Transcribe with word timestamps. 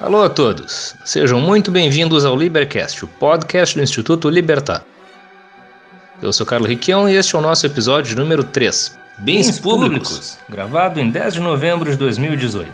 Alô 0.00 0.24
a 0.24 0.28
todos, 0.28 0.96
sejam 1.04 1.40
muito 1.40 1.70
bem-vindos 1.70 2.24
ao 2.24 2.36
Libercast, 2.36 3.04
o 3.04 3.08
podcast 3.08 3.76
do 3.76 3.82
Instituto 3.82 4.28
Libertar. 4.28 4.84
Eu 6.20 6.32
sou 6.32 6.44
Carlos 6.44 6.68
Riquião 6.68 7.08
e 7.08 7.14
este 7.14 7.36
é 7.36 7.38
o 7.38 7.40
nosso 7.40 7.64
episódio 7.64 8.16
número 8.16 8.42
3, 8.42 8.98
Bens, 9.18 9.46
Bens 9.46 9.60
públicos, 9.60 10.08
públicos, 10.08 10.38
gravado 10.48 10.98
em 10.98 11.10
10 11.10 11.34
de 11.34 11.40
novembro 11.40 11.88
de 11.92 11.96
2018. 11.96 12.70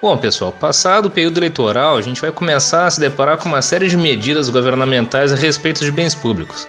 Bom, 0.00 0.16
pessoal, 0.16 0.50
passado 0.50 1.06
o 1.06 1.10
período 1.10 1.36
eleitoral, 1.36 1.98
a 1.98 2.02
gente 2.02 2.22
vai 2.22 2.32
começar 2.32 2.86
a 2.86 2.90
se 2.90 2.98
deparar 2.98 3.36
com 3.36 3.46
uma 3.46 3.60
série 3.60 3.88
de 3.88 3.96
medidas 3.96 4.48
governamentais 4.48 5.34
a 5.34 5.36
respeito 5.36 5.84
de 5.84 5.92
bens 5.92 6.14
públicos. 6.14 6.66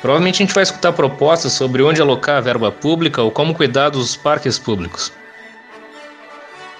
Provavelmente 0.00 0.36
a 0.36 0.46
gente 0.46 0.54
vai 0.54 0.62
escutar 0.62 0.92
propostas 0.92 1.52
sobre 1.54 1.82
onde 1.82 2.00
alocar 2.00 2.36
a 2.36 2.40
verba 2.40 2.70
pública 2.70 3.20
ou 3.20 3.32
como 3.32 3.52
cuidar 3.52 3.88
dos 3.88 4.14
parques 4.14 4.60
públicos. 4.60 5.12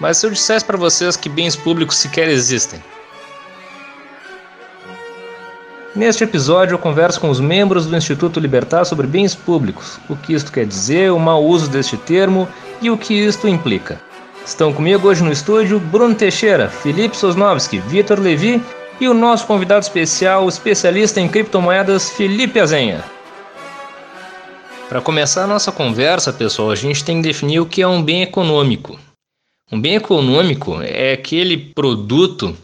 Mas 0.00 0.16
se 0.16 0.26
eu 0.26 0.30
dissesse 0.30 0.64
para 0.64 0.78
vocês 0.78 1.14
que 1.14 1.28
bens 1.28 1.54
públicos 1.54 1.96
sequer 1.96 2.28
existem? 2.28 2.82
Neste 5.94 6.24
episódio 6.24 6.74
eu 6.74 6.78
converso 6.78 7.20
com 7.20 7.28
os 7.28 7.38
membros 7.38 7.84
do 7.84 7.96
Instituto 7.96 8.40
Libertar 8.40 8.84
sobre 8.84 9.06
bens 9.06 9.34
públicos, 9.34 10.00
o 10.08 10.16
que 10.16 10.32
isto 10.32 10.50
quer 10.50 10.64
dizer, 10.64 11.12
o 11.12 11.18
mau 11.18 11.44
uso 11.44 11.68
deste 11.68 11.96
termo 11.96 12.48
e 12.80 12.90
o 12.90 12.96
que 12.96 13.12
isto 13.12 13.46
implica. 13.46 14.00
Estão 14.46 14.72
comigo 14.72 15.06
hoje 15.06 15.22
no 15.22 15.30
estúdio 15.30 15.78
Bruno 15.78 16.14
Teixeira, 16.14 16.68
Felipe 16.68 17.16
Sosnovski, 17.16 17.78
Vitor 17.80 18.18
Levi 18.18 18.62
e 19.00 19.08
o 19.08 19.14
nosso 19.14 19.46
convidado 19.46 19.82
especial, 19.82 20.46
o 20.46 20.48
especialista 20.48 21.20
em 21.20 21.28
criptomoedas, 21.28 22.10
Felipe 22.10 22.58
Azenha. 22.58 23.04
Para 24.88 25.00
começar 25.00 25.44
a 25.44 25.46
nossa 25.46 25.70
conversa, 25.70 26.32
pessoal, 26.32 26.70
a 26.70 26.76
gente 26.76 27.04
tem 27.04 27.20
que 27.20 27.28
definir 27.28 27.60
o 27.60 27.66
que 27.66 27.82
é 27.82 27.86
um 27.86 28.02
bem 28.02 28.22
econômico. 28.22 28.98
Um 29.72 29.80
bem 29.80 29.94
econômico 29.94 30.80
é 30.82 31.12
aquele 31.12 31.56
produto 31.56 32.56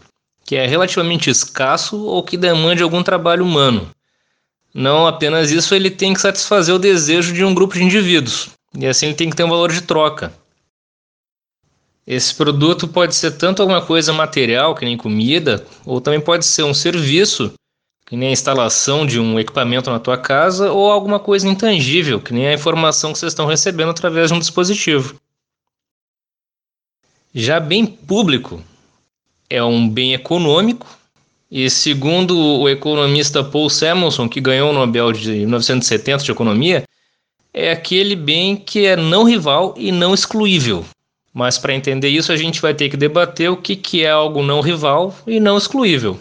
que 0.45 0.55
é 0.55 0.65
relativamente 0.65 1.29
escasso 1.29 2.03
ou 2.03 2.21
que 2.21 2.35
demande 2.35 2.83
algum 2.83 3.01
trabalho 3.01 3.45
humano. 3.45 3.89
Não 4.73 5.07
apenas 5.07 5.49
isso, 5.49 5.73
ele 5.73 5.89
tem 5.89 6.13
que 6.13 6.21
satisfazer 6.21 6.75
o 6.75 6.79
desejo 6.79 7.33
de 7.33 7.43
um 7.43 7.53
grupo 7.53 7.75
de 7.75 7.83
indivíduos. 7.83 8.49
E 8.77 8.85
assim 8.85 9.07
ele 9.07 9.15
tem 9.15 9.29
que 9.29 9.35
ter 9.35 9.43
um 9.43 9.49
valor 9.49 9.71
de 9.71 9.81
troca. 9.81 10.33
Esse 12.05 12.35
produto 12.35 12.87
pode 12.87 13.15
ser 13.15 13.31
tanto 13.31 13.61
alguma 13.61 13.81
coisa 13.81 14.13
material, 14.13 14.75
que 14.75 14.85
nem 14.85 14.95
comida, 14.95 15.65
ou 15.85 15.99
também 15.99 16.21
pode 16.21 16.45
ser 16.45 16.63
um 16.63 16.73
serviço, 16.73 17.53
que 18.05 18.15
nem 18.15 18.29
a 18.29 18.33
instalação 18.33 19.05
de 19.05 19.19
um 19.19 19.39
equipamento 19.39 19.89
na 19.89 19.99
tua 19.99 20.17
casa, 20.17 20.71
ou 20.71 20.89
alguma 20.89 21.19
coisa 21.19 21.47
intangível, 21.47 22.21
que 22.21 22.33
nem 22.33 22.47
a 22.47 22.53
informação 22.53 23.11
que 23.11 23.19
vocês 23.19 23.31
estão 23.31 23.45
recebendo 23.45 23.89
através 23.89 24.29
de 24.29 24.35
um 24.35 24.39
dispositivo. 24.39 25.19
Já 27.39 27.59
bem 27.59 27.85
público 27.85 28.63
é 29.47 29.63
um 29.63 29.87
bem 29.87 30.15
econômico, 30.15 30.87
e 31.51 31.69
segundo 31.69 32.35
o 32.35 32.67
economista 32.67 33.43
Paul 33.43 33.69
Samuelson, 33.69 34.27
que 34.27 34.41
ganhou 34.41 34.71
o 34.71 34.73
Nobel 34.73 35.11
de 35.11 35.29
1970 35.29 36.23
de 36.23 36.31
Economia, 36.31 36.83
é 37.53 37.69
aquele 37.69 38.15
bem 38.15 38.55
que 38.55 38.87
é 38.87 38.95
não 38.95 39.23
rival 39.23 39.75
e 39.77 39.91
não 39.91 40.15
excluível. 40.15 40.83
Mas 41.31 41.59
para 41.59 41.75
entender 41.75 42.09
isso, 42.09 42.31
a 42.31 42.35
gente 42.35 42.59
vai 42.59 42.73
ter 42.73 42.89
que 42.89 42.97
debater 42.97 43.51
o 43.51 43.57
que, 43.57 43.75
que 43.75 44.03
é 44.03 44.09
algo 44.09 44.41
não 44.41 44.59
rival 44.59 45.15
e 45.27 45.39
não 45.39 45.59
excluível. 45.59 46.19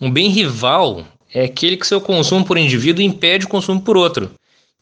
Um 0.00 0.10
bem 0.10 0.30
rival 0.30 1.06
é 1.34 1.44
aquele 1.44 1.76
que 1.76 1.86
seu 1.86 2.00
consumo 2.00 2.46
por 2.46 2.56
indivíduo 2.56 3.04
impede 3.04 3.44
o 3.44 3.50
consumo 3.50 3.82
por 3.82 3.94
outro. 3.94 4.30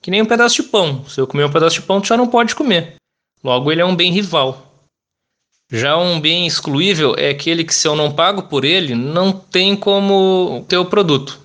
Que 0.01 0.09
nem 0.09 0.23
um 0.23 0.27
pedaço 0.27 0.63
de 0.63 0.69
pão. 0.69 1.05
Se 1.09 1.21
eu 1.21 1.27
comer 1.27 1.47
um 1.47 1.53
pedaço 1.53 1.81
de 1.81 1.83
pão, 1.83 2.01
tu 2.01 2.07
já 2.07 2.17
não 2.17 2.29
pode 2.29 2.55
comer. 2.55 3.00
Logo, 3.43 3.71
ele 3.71 3.81
é 3.81 3.85
um 3.85 3.97
bem 3.97 4.13
rival. 4.13 4.67
Já 5.73 5.97
um 5.97 6.21
bem 6.21 6.47
excluível 6.47 7.15
é 7.17 7.31
aquele 7.31 7.65
que, 7.65 7.75
se 7.75 7.87
eu 7.87 7.95
não 7.95 8.13
pago 8.13 8.43
por 8.43 8.65
ele, 8.65 8.95
não 8.95 9.33
tem 9.33 9.77
como 9.77 10.65
ter 10.69 10.77
o 10.77 10.85
produto. 10.85 11.39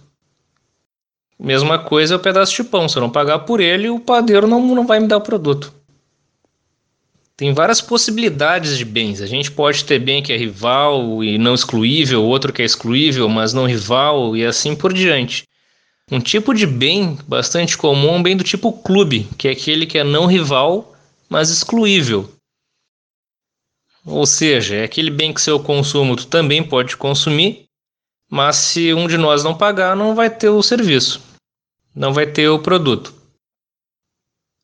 Mesma 1.39 1.77
coisa 1.77 2.15
é 2.15 2.17
o 2.17 2.19
pedaço 2.19 2.55
de 2.55 2.63
pão. 2.63 2.89
Se 2.89 2.97
eu 2.97 3.01
não 3.01 3.09
pagar 3.09 3.39
por 3.39 3.59
ele, 3.59 3.89
o 3.89 3.99
padeiro 3.99 4.47
não, 4.47 4.61
não 4.61 4.87
vai 4.87 4.99
me 4.99 5.07
dar 5.07 5.17
o 5.17 5.21
produto. 5.21 5.71
Tem 7.37 7.53
várias 7.53 7.81
possibilidades 7.81 8.77
de 8.77 8.85
bens. 8.85 9.21
A 9.21 9.27
gente 9.27 9.51
pode 9.51 9.83
ter 9.83 9.99
bem 9.99 10.23
que 10.23 10.31
é 10.31 10.37
rival 10.37 11.23
e 11.23 11.37
não 11.37 11.53
excluível, 11.53 12.23
outro 12.23 12.53
que 12.53 12.61
é 12.61 12.65
excluível, 12.65 13.27
mas 13.27 13.53
não 13.53 13.67
rival, 13.67 14.37
e 14.37 14.45
assim 14.45 14.73
por 14.73 14.93
diante. 14.93 15.43
Um 16.09 16.21
tipo 16.21 16.53
de 16.53 16.65
bem 16.65 17.17
bastante 17.27 17.77
comum 17.77 18.09
é 18.09 18.11
um 18.13 18.23
bem 18.23 18.37
do 18.37 18.43
tipo 18.43 18.71
clube, 18.71 19.27
que 19.37 19.49
é 19.49 19.51
aquele 19.51 19.85
que 19.85 19.97
é 19.97 20.03
não 20.03 20.27
rival, 20.27 20.94
mas 21.29 21.49
excluível. 21.49 22.31
Ou 24.05 24.25
seja, 24.25 24.75
é 24.75 24.83
aquele 24.83 25.09
bem 25.09 25.33
que 25.33 25.41
seu 25.41 25.59
consumo 25.59 26.15
tu 26.15 26.27
também 26.27 26.63
pode 26.63 26.95
consumir, 26.95 27.65
mas 28.29 28.55
se 28.55 28.93
um 28.93 29.07
de 29.07 29.17
nós 29.17 29.43
não 29.43 29.57
pagar, 29.57 29.95
não 29.95 30.13
vai 30.13 30.29
ter 30.29 30.49
o 30.49 30.61
serviço, 30.61 31.21
não 31.95 32.13
vai 32.13 32.27
ter 32.27 32.47
o 32.49 32.59
produto. 32.59 33.13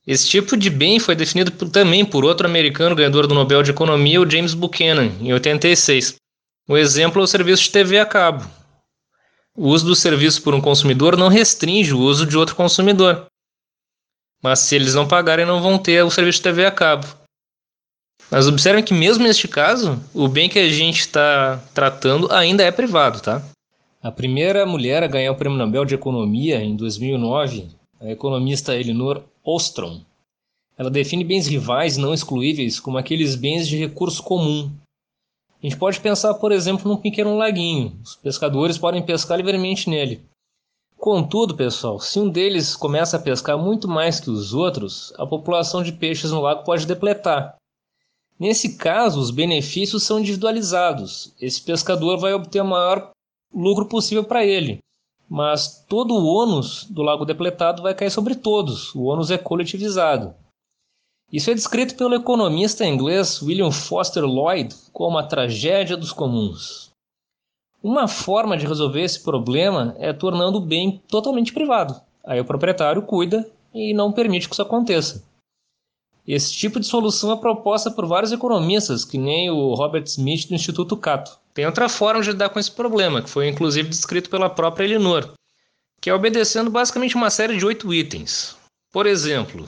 Esse 0.05 0.27
tipo 0.27 0.57
de 0.57 0.69
bem 0.69 0.99
foi 0.99 1.15
definido 1.15 1.51
também 1.69 2.03
por 2.03 2.25
outro 2.25 2.47
americano 2.47 2.95
ganhador 2.95 3.27
do 3.27 3.35
Nobel 3.35 3.61
de 3.61 3.71
Economia, 3.71 4.19
o 4.19 4.29
James 4.29 4.53
Buchanan, 4.53 5.11
em 5.19 5.31
86. 5.31 6.15
O 6.67 6.77
exemplo 6.77 7.21
é 7.21 7.23
o 7.23 7.27
serviço 7.27 7.63
de 7.63 7.71
TV 7.71 7.99
a 7.99 8.05
cabo. 8.05 8.49
O 9.55 9.67
uso 9.67 9.85
do 9.85 9.95
serviço 9.95 10.41
por 10.41 10.55
um 10.55 10.61
consumidor 10.61 11.17
não 11.17 11.27
restringe 11.27 11.93
o 11.93 11.99
uso 11.99 12.25
de 12.25 12.37
outro 12.37 12.55
consumidor. 12.55 13.27
Mas 14.41 14.59
se 14.59 14.75
eles 14.75 14.95
não 14.95 15.07
pagarem, 15.07 15.45
não 15.45 15.61
vão 15.61 15.77
ter 15.77 16.03
o 16.03 16.09
serviço 16.09 16.39
de 16.39 16.43
TV 16.43 16.65
a 16.65 16.71
cabo. 16.71 17.07
Mas 18.29 18.47
observem 18.47 18.83
que 18.83 18.93
mesmo 18.93 19.23
neste 19.23 19.47
caso, 19.47 20.01
o 20.13 20.27
bem 20.27 20.49
que 20.49 20.57
a 20.57 20.69
gente 20.69 21.01
está 21.01 21.61
tratando 21.73 22.31
ainda 22.31 22.63
é 22.63 22.71
privado, 22.71 23.19
tá? 23.19 23.43
A 24.01 24.11
primeira 24.11 24.65
mulher 24.65 25.03
a 25.03 25.07
ganhar 25.07 25.31
o 25.31 25.35
Prêmio 25.35 25.57
Nobel 25.57 25.85
de 25.85 25.93
Economia 25.93 26.61
em 26.63 26.75
2009, 26.75 27.67
a 27.99 28.09
economista 28.09 28.75
Elinor 28.75 29.21
Ostrom. 29.43 30.01
Ela 30.77 30.89
define 30.89 31.23
bens 31.23 31.45
rivais 31.45 31.97
não 31.97 32.13
excluíveis 32.13 32.79
como 32.79 32.97
aqueles 32.97 33.35
bens 33.35 33.67
de 33.67 33.77
recurso 33.77 34.23
comum. 34.23 34.71
A 35.61 35.67
gente 35.67 35.77
pode 35.77 35.99
pensar, 35.99 36.33
por 36.33 36.51
exemplo, 36.51 36.89
num 36.89 36.97
pequeno 36.97 37.37
laguinho. 37.37 37.95
Os 38.03 38.15
pescadores 38.15 38.79
podem 38.79 39.03
pescar 39.03 39.37
livremente 39.37 39.87
nele. 39.87 40.23
Contudo, 41.01 41.57
pessoal, 41.57 41.99
se 41.99 42.19
um 42.19 42.29
deles 42.29 42.75
começa 42.75 43.17
a 43.17 43.19
pescar 43.19 43.57
muito 43.57 43.87
mais 43.87 44.19
que 44.19 44.29
os 44.29 44.53
outros, 44.53 45.11
a 45.17 45.25
população 45.25 45.83
de 45.83 45.91
peixes 45.91 46.31
no 46.31 46.39
lago 46.39 46.63
pode 46.63 46.85
depletar. 46.85 47.55
Nesse 48.39 48.77
caso, 48.77 49.19
os 49.19 49.31
benefícios 49.31 50.03
são 50.03 50.19
individualizados. 50.19 51.33
Esse 51.41 51.61
pescador 51.61 52.17
vai 52.17 52.33
obter 52.33 52.61
o 52.61 52.65
maior 52.65 53.11
lucro 53.53 53.85
possível 53.85 54.23
para 54.23 54.45
ele 54.45 54.79
mas 55.33 55.85
todo 55.87 56.13
o 56.13 56.25
ônus 56.25 56.83
do 56.89 57.01
lago 57.01 57.23
depletado 57.23 57.81
vai 57.81 57.95
cair 57.95 58.11
sobre 58.11 58.35
todos. 58.35 58.93
O 58.93 59.03
ônus 59.03 59.31
é 59.31 59.37
coletivizado. 59.37 60.35
Isso 61.31 61.49
é 61.49 61.53
descrito 61.53 61.95
pelo 61.95 62.15
economista 62.15 62.85
inglês 62.85 63.41
William 63.41 63.71
Foster 63.71 64.25
Lloyd 64.25 64.75
como 64.91 65.17
a 65.17 65.23
tragédia 65.23 65.95
dos 65.95 66.11
comuns. 66.11 66.90
Uma 67.83 68.07
forma 68.07 68.55
de 68.55 68.67
resolver 68.67 69.01
esse 69.01 69.19
problema 69.21 69.95
é 69.97 70.13
tornando 70.13 70.57
o 70.59 70.65
bem 70.65 71.01
totalmente 71.07 71.51
privado. 71.51 71.99
Aí 72.23 72.39
o 72.39 72.45
proprietário 72.45 73.01
cuida 73.01 73.49
e 73.73 73.93
não 73.93 74.11
permite 74.11 74.47
que 74.47 74.53
isso 74.53 74.61
aconteça. 74.61 75.23
Esse 76.27 76.53
tipo 76.53 76.79
de 76.79 76.85
solução 76.85 77.31
é 77.31 77.37
proposta 77.37 77.89
por 77.89 78.05
vários 78.05 78.31
economistas, 78.31 79.03
que 79.03 79.17
nem 79.17 79.49
o 79.49 79.73
Robert 79.73 80.03
Smith 80.03 80.47
do 80.47 80.53
Instituto 80.53 80.95
Cato. 80.95 81.39
Tem 81.53 81.65
outra 81.65 81.89
forma 81.89 82.21
de 82.21 82.29
lidar 82.29 82.49
com 82.49 82.59
esse 82.59 82.71
problema, 82.71 83.21
que 83.21 83.29
foi 83.29 83.47
inclusive 83.47 83.89
descrito 83.89 84.29
pela 84.29 84.49
própria 84.49 84.85
Elinor, 84.85 85.33
que 85.99 86.09
é 86.09 86.13
obedecendo 86.13 86.69
basicamente 86.69 87.15
uma 87.15 87.29
série 87.29 87.57
de 87.57 87.65
oito 87.65 87.91
itens. 87.93 88.55
Por 88.91 89.07
exemplo, 89.07 89.67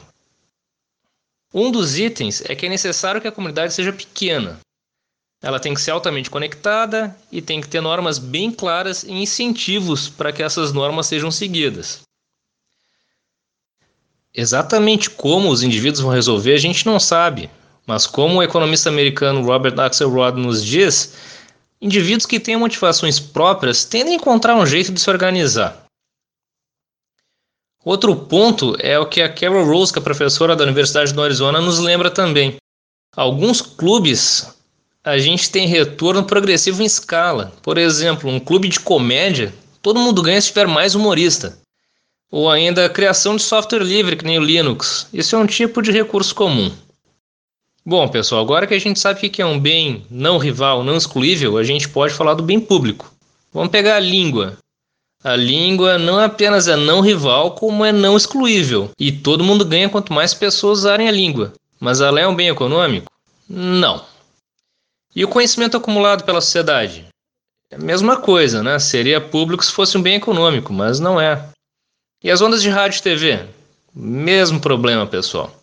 um 1.53 1.72
dos 1.72 1.97
itens 1.97 2.43
é 2.47 2.55
que 2.55 2.66
é 2.66 2.70
necessário 2.70 3.22
que 3.22 3.28
a 3.28 3.32
comunidade 3.32 3.73
seja 3.73 3.91
pequena. 3.91 4.59
Ela 5.43 5.59
tem 5.59 5.73
que 5.73 5.81
ser 5.81 5.91
altamente 5.91 6.29
conectada 6.29 7.13
e 7.29 7.41
tem 7.41 7.59
que 7.59 7.67
ter 7.67 7.81
normas 7.81 8.17
bem 8.17 8.49
claras 8.49 9.03
e 9.03 9.11
incentivos 9.11 10.07
para 10.07 10.31
que 10.31 10.41
essas 10.41 10.72
normas 10.72 11.07
sejam 11.07 11.29
seguidas. 11.29 12.01
Exatamente 14.34 15.09
como 15.09 15.49
os 15.49 15.61
indivíduos 15.61 15.99
vão 15.99 16.13
resolver, 16.13 16.53
a 16.53 16.57
gente 16.57 16.85
não 16.85 16.97
sabe. 16.97 17.49
Mas 17.85 18.07
como 18.07 18.37
o 18.37 18.43
economista 18.43 18.90
americano 18.90 19.45
Robert 19.45 19.78
Axelrod 19.78 20.40
nos 20.40 20.63
diz, 20.63 21.13
indivíduos 21.81 22.25
que 22.25 22.39
têm 22.39 22.55
motivações 22.55 23.19
próprias 23.19 23.84
tendem 23.84 24.13
a 24.13 24.16
encontrar 24.16 24.55
um 24.55 24.66
jeito 24.66 24.93
de 24.93 25.01
se 25.01 25.09
organizar. 25.09 25.84
Outro 27.84 28.16
ponto 28.16 28.78
é 28.79 28.97
o 28.97 29.05
que 29.05 29.22
a 29.22 29.28
Carol 29.28 29.66
Rose, 29.66 29.91
que 29.91 29.99
é 29.99 30.01
professora 30.01 30.55
da 30.55 30.63
Universidade 30.63 31.11
do 31.11 31.22
Arizona, 31.22 31.59
nos 31.59 31.79
lembra 31.79 32.09
também. 32.09 32.55
Alguns 33.13 33.61
clubes 33.61 34.62
a 35.03 35.17
gente 35.17 35.52
tem 35.52 35.67
retorno 35.67 36.23
progressivo 36.23 36.82
em 36.82 36.85
escala. 36.85 37.52
Por 37.61 37.78
exemplo, 37.78 38.29
um 38.29 38.40
clube 38.40 38.70
de 38.70 38.79
comédia, 38.79 39.53
todo 39.82 40.00
mundo 40.00 40.22
ganha 40.22 40.40
se 40.40 40.47
tiver 40.47 40.67
mais 40.67 40.96
humorista. 40.96 41.58
Ou 42.32 42.50
ainda 42.50 42.85
a 42.85 42.90
criação 42.90 43.35
de 43.35 43.44
software 43.44 43.84
livre, 43.84 44.16
que 44.16 44.26
nem 44.26 44.40
o 44.40 44.44
Linux. 44.44 45.08
Isso 45.14 45.35
é 45.35 45.40
um 45.40 45.46
tipo 45.46 45.82
de 45.82 45.91
recurso 45.91 46.34
comum. 46.34 46.72
Bom, 47.85 48.08
pessoal, 48.08 48.41
agora 48.41 48.66
que 48.66 48.73
a 48.73 48.79
gente 48.79 48.97
sabe 48.97 49.28
o 49.28 49.29
que 49.29 49.41
é 49.41 49.46
um 49.46 49.59
bem 49.59 50.05
não 50.09 50.38
rival, 50.38 50.85
não 50.85 50.96
excluível, 50.96 51.58
a 51.58 51.64
gente 51.64 51.90
pode 51.90 52.14
falar 52.14 52.34
do 52.34 52.41
bem 52.41 52.59
público. 52.59 53.14
Vamos 53.53 53.72
pegar 53.72 53.97
a 53.97 53.99
língua. 53.99 54.58
A 55.22 55.35
língua 55.35 55.97
não 55.97 56.17
apenas 56.17 56.67
é 56.70 56.78
não 56.78 57.02
rival, 57.02 57.52
como 57.52 57.84
é 57.84 57.91
não 57.91 58.16
excluível. 58.16 58.90
E 58.97 59.11
todo 59.11 59.44
mundo 59.44 59.66
ganha 59.66 59.90
quanto 59.90 60.14
mais 60.14 60.34
pessoas 60.34 60.79
usarem 60.79 61.09
a 61.09 61.11
língua. 61.11 61.53
Mas 61.79 61.99
ela 61.99 62.22
é 62.22 62.28
um 62.28 62.35
bem 62.35 62.47
econômico? 62.47 63.11
Não. 63.49 64.12
E 65.15 65.23
o 65.23 65.27
conhecimento 65.27 65.77
acumulado 65.77 66.23
pela 66.23 66.41
sociedade? 66.41 67.05
É 67.69 67.75
a 67.75 67.79
mesma 67.79 68.17
coisa, 68.17 68.63
né? 68.63 68.79
Seria 68.79 69.21
público 69.21 69.63
se 69.63 69.71
fosse 69.71 69.95
um 69.95 70.01
bem 70.01 70.15
econômico, 70.15 70.73
mas 70.73 70.99
não 70.99 71.21
é. 71.21 71.49
E 72.23 72.31
as 72.31 72.41
ondas 72.41 72.63
de 72.63 72.69
rádio 72.69 72.97
e 72.97 73.03
TV? 73.03 73.45
Mesmo 73.93 74.59
problema, 74.59 75.05
pessoal. 75.05 75.53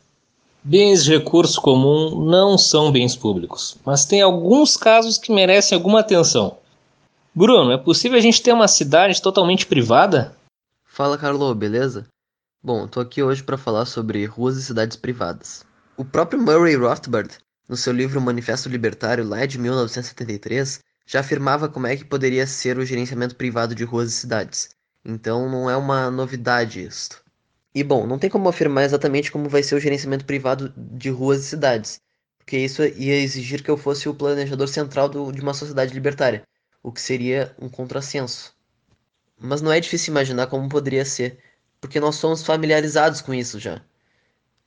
Bens 0.63 1.03
de 1.05 1.17
recurso 1.17 1.61
comum 1.61 2.25
não 2.25 2.57
são 2.57 2.93
bens 2.93 3.17
públicos, 3.17 3.77
mas 3.85 4.05
tem 4.05 4.21
alguns 4.21 4.77
casos 4.77 5.19
que 5.19 5.33
merecem 5.33 5.75
alguma 5.75 6.01
atenção. 6.01 6.59
Bruno, 7.35 7.73
é 7.73 7.79
possível 7.79 8.19
a 8.19 8.21
gente 8.21 8.43
ter 8.43 8.53
uma 8.53 8.69
cidade 8.69 9.21
totalmente 9.21 9.67
privada? 9.67 10.37
Fala, 10.85 11.19
Carlo, 11.19 11.53
beleza? 11.55 12.07
Bom, 12.63 12.87
tô 12.87 13.01
aqui 13.01 13.23
hoje 13.23 13.43
para 13.43 13.57
falar 13.57 13.87
sobre 13.87 14.25
ruas 14.27 14.57
e 14.57 14.63
cidades 14.63 14.97
privadas. 14.97 15.65
O 15.97 16.05
próprio 16.05 16.41
Murray 16.41 16.77
Rothbard, 16.77 17.37
no 17.71 17.77
seu 17.77 17.93
livro 17.93 18.21
Manifesto 18.21 18.69
Libertário, 18.69 19.25
lá 19.25 19.47
de 19.47 19.57
1973, 19.57 20.81
já 21.07 21.21
afirmava 21.21 21.69
como 21.69 21.87
é 21.87 21.97
que 21.97 22.05
poderia 22.05 22.45
ser 22.45 22.77
o 22.77 22.85
gerenciamento 22.85 23.37
privado 23.37 23.77
de 23.77 23.85
ruas 23.85 24.09
e 24.09 24.13
cidades. 24.13 24.71
Então 25.05 25.49
não 25.49 25.71
é 25.71 25.77
uma 25.77 26.11
novidade 26.11 26.83
isto. 26.83 27.23
E 27.73 27.85
bom, 27.85 28.09
não 28.09 28.19
tem 28.19 28.29
como 28.29 28.49
afirmar 28.49 28.83
exatamente 28.83 29.31
como 29.31 29.49
vai 29.49 29.63
ser 29.63 29.77
o 29.77 29.81
gerenciamento 29.81 30.25
privado 30.25 30.75
de 30.77 31.11
ruas 31.11 31.45
e 31.45 31.45
cidades, 31.45 32.01
porque 32.39 32.59
isso 32.59 32.83
ia 32.83 33.15
exigir 33.15 33.63
que 33.63 33.71
eu 33.71 33.77
fosse 33.77 34.09
o 34.09 34.15
planejador 34.17 34.67
central 34.67 35.09
do, 35.09 35.31
de 35.31 35.41
uma 35.41 35.55
sociedade 35.55 35.95
libertária, 35.95 36.43
o 36.83 36.91
que 36.91 37.01
seria 37.01 37.55
um 37.57 37.69
contrassenso. 37.69 38.53
Mas 39.39 39.63
não 39.63 39.71
é 39.71 39.79
difícil 39.79 40.11
imaginar 40.11 40.49
como 40.49 40.69
poderia 40.69 41.05
ser, 41.05 41.39
porque 41.81 42.01
nós 42.01 42.17
somos 42.17 42.43
familiarizados 42.43 43.21
com 43.21 43.33
isso 43.33 43.61
já. 43.61 43.81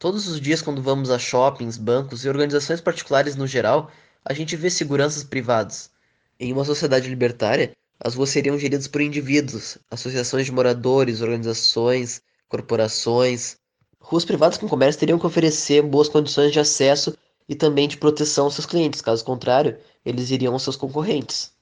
Todos 0.03 0.27
os 0.27 0.41
dias, 0.41 0.61
quando 0.61 0.81
vamos 0.81 1.09
a 1.09 1.17
shoppings, 1.17 1.77
bancos 1.77 2.25
e 2.25 2.27
organizações 2.27 2.81
particulares 2.81 3.37
no 3.37 3.47
geral, 3.47 3.89
a 4.25 4.33
gente 4.33 4.53
vê 4.57 4.69
seguranças 4.69 5.23
privadas. 5.23 5.89
Em 6.37 6.51
uma 6.51 6.65
sociedade 6.65 7.07
libertária, 7.07 7.71
as 8.01 8.13
ruas 8.13 8.29
seriam 8.29 8.59
geridas 8.59 8.85
por 8.85 8.99
indivíduos, 8.99 9.77
associações 9.89 10.45
de 10.45 10.51
moradores, 10.51 11.21
organizações, 11.21 12.21
corporações. 12.49 13.55
Ruas 13.97 14.25
privadas 14.25 14.57
com 14.57 14.67
comércio 14.67 14.99
teriam 14.99 15.17
que 15.17 15.25
oferecer 15.25 15.81
boas 15.81 16.09
condições 16.09 16.51
de 16.51 16.59
acesso 16.59 17.15
e 17.47 17.55
também 17.55 17.87
de 17.87 17.95
proteção 17.95 18.43
aos 18.43 18.55
seus 18.55 18.65
clientes, 18.65 18.99
caso 18.99 19.23
contrário, 19.23 19.77
eles 20.03 20.31
iriam 20.31 20.51
aos 20.51 20.63
seus 20.63 20.75
concorrentes. 20.75 21.53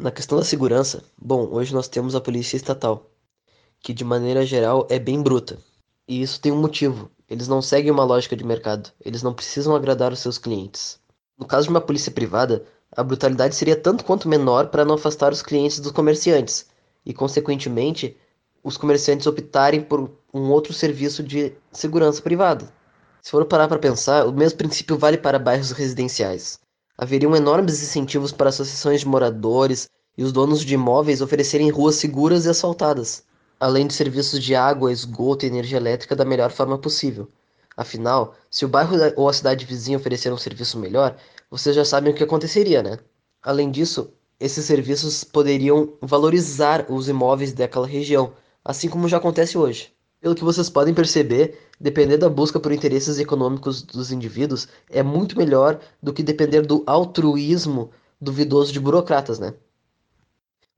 Na 0.00 0.10
questão 0.10 0.36
da 0.36 0.44
segurança, 0.44 1.04
bom, 1.16 1.48
hoje 1.52 1.72
nós 1.72 1.86
temos 1.86 2.16
a 2.16 2.20
polícia 2.20 2.56
estatal, 2.56 3.08
que 3.80 3.94
de 3.94 4.02
maneira 4.02 4.44
geral 4.44 4.84
é 4.90 4.98
bem 4.98 5.22
bruta. 5.22 5.60
E 6.08 6.22
isso 6.22 6.40
tem 6.40 6.50
um 6.50 6.60
motivo. 6.60 7.10
Eles 7.28 7.46
não 7.46 7.60
seguem 7.60 7.90
uma 7.90 8.02
lógica 8.02 8.34
de 8.34 8.42
mercado, 8.42 8.90
eles 9.04 9.22
não 9.22 9.34
precisam 9.34 9.76
agradar 9.76 10.10
os 10.10 10.20
seus 10.20 10.38
clientes. 10.38 10.98
No 11.38 11.44
caso 11.44 11.64
de 11.64 11.70
uma 11.70 11.82
polícia 11.82 12.10
privada, 12.10 12.64
a 12.96 13.02
brutalidade 13.02 13.54
seria 13.54 13.76
tanto 13.76 14.02
quanto 14.02 14.26
menor 14.26 14.68
para 14.68 14.86
não 14.86 14.94
afastar 14.94 15.30
os 15.30 15.42
clientes 15.42 15.78
dos 15.78 15.92
comerciantes, 15.92 16.66
e 17.04 17.12
consequentemente 17.12 18.16
os 18.64 18.78
comerciantes 18.78 19.26
optarem 19.26 19.82
por 19.82 20.10
um 20.32 20.50
outro 20.50 20.72
serviço 20.72 21.22
de 21.22 21.52
segurança 21.70 22.22
privada. 22.22 22.72
Se 23.20 23.30
for 23.30 23.44
parar 23.44 23.68
para 23.68 23.78
pensar, 23.78 24.26
o 24.26 24.32
mesmo 24.32 24.56
princípio 24.56 24.96
vale 24.96 25.18
para 25.18 25.38
bairros 25.38 25.72
residenciais. 25.72 26.58
Haveriam 26.96 27.36
enormes 27.36 27.82
incentivos 27.82 28.32
para 28.32 28.48
associações 28.48 29.00
de 29.00 29.06
moradores 29.06 29.90
e 30.16 30.24
os 30.24 30.32
donos 30.32 30.64
de 30.64 30.72
imóveis 30.72 31.20
oferecerem 31.20 31.68
ruas 31.68 31.96
seguras 31.96 32.46
e 32.46 32.48
asfaltadas, 32.48 33.24
além 33.58 33.86
de 33.86 33.94
serviços 33.94 34.42
de 34.42 34.54
água, 34.54 34.92
esgoto 34.92 35.44
e 35.44 35.48
energia 35.48 35.78
elétrica 35.78 36.14
da 36.14 36.24
melhor 36.24 36.50
forma 36.50 36.78
possível. 36.78 37.28
Afinal, 37.76 38.34
se 38.50 38.64
o 38.64 38.68
bairro 38.68 38.96
ou 39.16 39.28
a 39.28 39.32
cidade 39.32 39.64
vizinha 39.64 39.98
oferecer 39.98 40.32
um 40.32 40.36
serviço 40.36 40.78
melhor, 40.78 41.16
vocês 41.50 41.74
já 41.74 41.84
sabem 41.84 42.12
o 42.12 42.16
que 42.16 42.24
aconteceria, 42.24 42.82
né? 42.82 42.98
Além 43.42 43.70
disso, 43.70 44.12
esses 44.40 44.64
serviços 44.64 45.24
poderiam 45.24 45.92
valorizar 46.00 46.86
os 46.90 47.08
imóveis 47.08 47.52
daquela 47.52 47.86
região, 47.86 48.32
assim 48.64 48.88
como 48.88 49.08
já 49.08 49.16
acontece 49.16 49.56
hoje. 49.56 49.92
Pelo 50.20 50.34
que 50.34 50.42
vocês 50.44 50.68
podem 50.68 50.92
perceber, 50.92 51.58
depender 51.80 52.16
da 52.16 52.28
busca 52.28 52.58
por 52.58 52.72
interesses 52.72 53.18
econômicos 53.18 53.82
dos 53.82 54.10
indivíduos 54.10 54.66
é 54.90 55.02
muito 55.02 55.38
melhor 55.38 55.78
do 56.02 56.12
que 56.12 56.22
depender 56.22 56.62
do 56.62 56.82
altruísmo 56.86 57.90
duvidoso 58.20 58.72
de 58.72 58.80
burocratas, 58.80 59.38
né? 59.38 59.54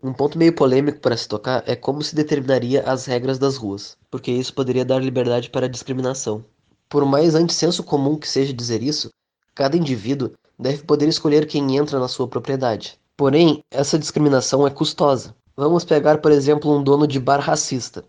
Um 0.02 0.14
ponto 0.14 0.38
meio 0.38 0.54
polêmico 0.54 0.98
para 0.98 1.14
se 1.14 1.28
tocar 1.28 1.62
é 1.66 1.76
como 1.76 2.02
se 2.02 2.14
determinaria 2.14 2.82
as 2.84 3.04
regras 3.04 3.38
das 3.38 3.58
ruas, 3.58 3.98
porque 4.10 4.30
isso 4.30 4.54
poderia 4.54 4.82
dar 4.82 4.98
liberdade 4.98 5.50
para 5.50 5.68
discriminação. 5.68 6.42
Por 6.88 7.04
mais 7.04 7.34
antissenso 7.34 7.84
comum 7.84 8.16
que 8.16 8.26
seja 8.26 8.50
dizer 8.54 8.82
isso, 8.82 9.10
cada 9.54 9.76
indivíduo 9.76 10.30
deve 10.58 10.84
poder 10.84 11.06
escolher 11.06 11.46
quem 11.46 11.76
entra 11.76 12.00
na 12.00 12.08
sua 12.08 12.26
propriedade. 12.26 12.98
Porém, 13.14 13.62
essa 13.70 13.98
discriminação 13.98 14.66
é 14.66 14.70
custosa. 14.70 15.34
Vamos 15.54 15.84
pegar, 15.84 16.16
por 16.18 16.32
exemplo, 16.32 16.74
um 16.74 16.82
dono 16.82 17.06
de 17.06 17.20
bar 17.20 17.40
racista. 17.40 18.02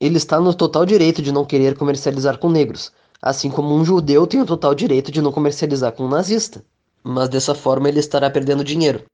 Ele 0.00 0.16
está 0.16 0.40
no 0.40 0.52
total 0.52 0.84
direito 0.84 1.22
de 1.22 1.30
não 1.30 1.44
querer 1.44 1.76
comercializar 1.76 2.38
com 2.38 2.50
negros, 2.50 2.90
assim 3.22 3.48
como 3.50 3.72
um 3.72 3.84
judeu 3.84 4.26
tem 4.26 4.40
o 4.40 4.46
total 4.46 4.74
direito 4.74 5.12
de 5.12 5.22
não 5.22 5.30
comercializar 5.30 5.92
com 5.92 6.06
um 6.06 6.08
nazista. 6.08 6.64
Mas 7.04 7.28
dessa 7.28 7.54
forma 7.54 7.88
ele 7.88 8.00
estará 8.00 8.28
perdendo 8.28 8.64
dinheiro. 8.64 9.04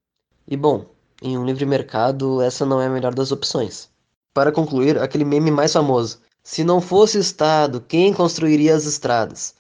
E 0.49 0.57
bom, 0.57 0.87
em 1.23 1.39
um 1.39 1.47
livre 1.47 1.65
mercado, 1.65 2.43
essa 2.43 2.67
não 2.67 2.81
é 2.81 2.87
a 2.87 2.91
melhor 2.91 3.15
das 3.15 3.31
opções. 3.31 3.89
Para 4.35 4.51
concluir, 4.51 4.99
aquele 4.99 5.25
meme 5.25 5.51
mais 5.51 5.73
famoso: 5.73 6.19
Se 6.43 6.65
não 6.65 6.81
fosse 6.81 7.17
o 7.17 7.21
Estado, 7.21 7.81
quem 7.81 8.13
construiria 8.13 8.75
as 8.75 8.85
estradas? 8.85 9.55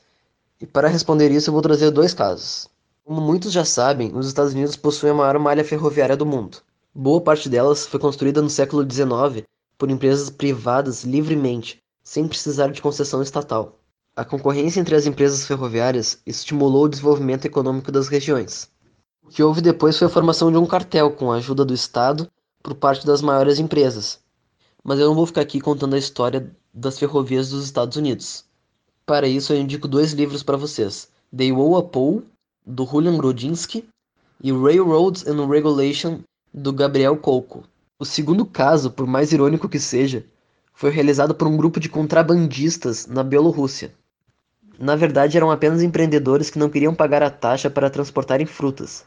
E 0.61 0.67
para 0.67 0.89
responder 0.89 1.31
isso, 1.31 1.51
eu 1.51 1.53
vou 1.53 1.63
trazer 1.63 1.91
dois 1.91 2.13
casos. 2.13 2.69
Como 3.05 3.21
muitos 3.21 3.53
já 3.53 3.65
sabem, 3.65 4.13
os 4.15 4.27
Estados 4.27 4.53
Unidos 4.53 4.77
possuem 4.77 5.13
a 5.13 5.17
maior 5.17 5.39
malha 5.39 5.65
ferroviária 5.65 6.17
do 6.17 6.27
mundo. 6.27 6.59
Boa 6.95 7.21
parte 7.21 7.49
delas 7.49 7.87
foi 7.87 7.99
construída 7.99 8.43
no 8.43 8.51
século 8.51 8.83
XIX 8.89 9.47
por 9.77 9.91
empresas 9.91 10.31
privadas 10.31 11.05
livremente, 11.05 11.83
sem 12.05 12.29
precisar 12.29 12.69
de 12.69 12.83
concessão 12.83 13.23
estatal. 13.23 13.79
A 14.15 14.25
concorrência 14.25 14.79
entre 14.79 14.95
as 14.95 15.07
empresas 15.07 15.47
ferroviárias 15.47 16.19
estimulou 16.27 16.85
o 16.85 16.89
desenvolvimento 16.89 17.47
econômico 17.47 17.91
das 17.91 18.09
regiões. 18.09 18.69
O 19.25 19.29
que 19.29 19.43
houve 19.43 19.61
depois 19.61 19.97
foi 19.97 20.07
a 20.07 20.11
formação 20.11 20.51
de 20.51 20.59
um 20.59 20.67
cartel 20.67 21.11
com 21.11 21.31
a 21.31 21.37
ajuda 21.37 21.65
do 21.65 21.73
Estado 21.73 22.31
por 22.63 22.75
parte 22.75 23.07
das 23.07 23.23
maiores 23.23 23.59
empresas. 23.59 24.21
Mas 24.85 24.99
eu 24.99 25.07
não 25.07 25.15
vou 25.15 25.27
ficar 25.27 25.41
aqui 25.41 25.61
contando 25.61 25.95
a 25.95 25.99
história 25.99 26.51
das 26.75 26.99
ferrovias 26.99 27.51
dos 27.51 27.65
Estados 27.65 27.97
Unidos. 27.97 28.45
Para 29.07 29.29
isso, 29.29 29.53
eu 29.53 29.61
indico 29.61 29.89
dois 29.89 30.13
livros 30.13 30.43
para 30.43 30.57
vocês: 30.57 31.09
The 31.37 31.47
Pole, 31.91 32.25
do 32.67 32.87
Julian 32.87 33.17
Grodzinski, 33.17 33.89
e 34.43 34.53
Railroads 34.53 35.27
and 35.27 35.47
Regulation, 35.47 36.21
do 36.53 36.73
Gabriel 36.73 37.17
Coco. 37.17 37.65
O 37.99 38.05
segundo 38.05 38.45
caso, 38.45 38.91
por 38.91 39.07
mais 39.07 39.33
irônico 39.33 39.69
que 39.69 39.79
seja, 39.79 40.25
foi 40.75 40.91
realizado 40.91 41.35
por 41.35 41.47
um 41.47 41.57
grupo 41.57 41.79
de 41.79 41.89
contrabandistas 41.89 43.07
na 43.07 43.23
Bielorrússia. 43.23 43.95
Na 44.79 44.97
verdade, 44.97 45.37
eram 45.37 45.51
apenas 45.51 45.83
empreendedores 45.83 46.51
que 46.51 46.59
não 46.59 46.71
queriam 46.71 46.95
pagar 46.95 47.23
a 47.23 47.31
taxa 47.31 47.71
para 47.71 47.91
transportarem 47.91 48.47
frutas. 48.47 49.05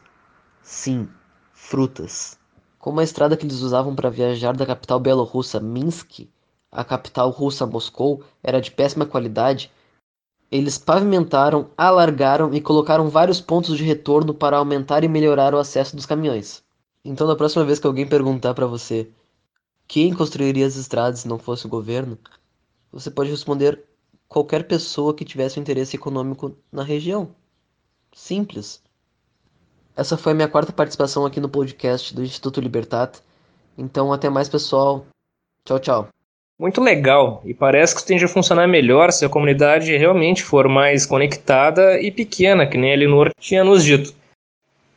Sim, 0.61 1.07
frutas. 1.53 2.37
Como 2.79 2.99
a 2.99 3.03
estrada 3.03 3.35
que 3.35 3.45
eles 3.45 3.61
usavam 3.61 3.95
para 3.95 4.09
viajar 4.09 4.55
da 4.55 4.65
capital 4.65 4.99
bielorrussa 4.99 5.59
Minsk 5.59 6.27
à 6.71 6.83
capital 6.83 7.29
russa 7.29 7.65
Moscou 7.65 8.23
era 8.43 8.61
de 8.61 8.71
péssima 8.71 9.05
qualidade, 9.05 9.71
eles 10.51 10.77
pavimentaram, 10.77 11.69
alargaram 11.77 12.53
e 12.53 12.61
colocaram 12.61 13.09
vários 13.09 13.41
pontos 13.41 13.77
de 13.77 13.83
retorno 13.83 14.33
para 14.33 14.57
aumentar 14.57 15.03
e 15.03 15.07
melhorar 15.07 15.53
o 15.53 15.57
acesso 15.57 15.95
dos 15.95 16.05
caminhões. 16.05 16.63
Então, 17.03 17.27
na 17.27 17.35
próxima 17.35 17.65
vez 17.65 17.79
que 17.79 17.87
alguém 17.87 18.07
perguntar 18.07 18.53
para 18.53 18.67
você 18.67 19.09
quem 19.87 20.13
construiria 20.13 20.65
as 20.65 20.75
estradas 20.75 21.21
se 21.21 21.27
não 21.27 21.39
fosse 21.39 21.65
o 21.65 21.69
governo, 21.69 22.17
você 22.91 23.09
pode 23.09 23.29
responder 23.29 23.83
qualquer 24.27 24.65
pessoa 24.65 25.13
que 25.13 25.25
tivesse 25.25 25.59
um 25.59 25.61
interesse 25.61 25.95
econômico 25.95 26.55
na 26.71 26.83
região. 26.83 27.29
Simples. 28.13 28.81
Essa 29.95 30.17
foi 30.17 30.33
a 30.33 30.35
minha 30.35 30.47
quarta 30.47 30.73
participação 30.73 31.25
aqui 31.25 31.39
no 31.39 31.49
podcast 31.49 32.13
do 32.13 32.23
Instituto 32.23 32.59
Libertat. 32.59 33.19
Então, 33.77 34.11
até 34.11 34.29
mais, 34.29 34.49
pessoal. 34.49 35.05
Tchau, 35.63 35.79
tchau. 35.79 36.09
Muito 36.57 36.79
legal, 36.79 37.41
e 37.43 37.53
parece 37.53 37.93
que 37.93 38.05
tende 38.05 38.23
a 38.23 38.29
funcionar 38.29 38.65
melhor 38.65 39.11
se 39.11 39.25
a 39.25 39.29
comunidade 39.29 39.95
realmente 39.97 40.41
for 40.41 40.69
mais 40.69 41.05
conectada 41.05 41.99
e 41.99 42.09
pequena, 42.09 42.65
que 42.65 42.77
nem 42.77 42.91
a 42.91 42.93
Elinor 42.93 43.29
tinha 43.37 43.61
nos 43.61 43.83
dito. 43.83 44.13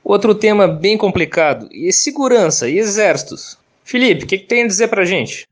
Outro 0.04 0.36
tema 0.36 0.68
bem 0.68 0.96
complicado, 0.96 1.68
e 1.72 1.92
segurança 1.92 2.68
e 2.68 2.78
exércitos. 2.78 3.58
Felipe, 3.82 4.24
o 4.24 4.26
que, 4.28 4.38
que 4.38 4.46
tem 4.46 4.62
a 4.62 4.66
dizer 4.68 4.86
pra 4.86 5.04
gente? 5.04 5.48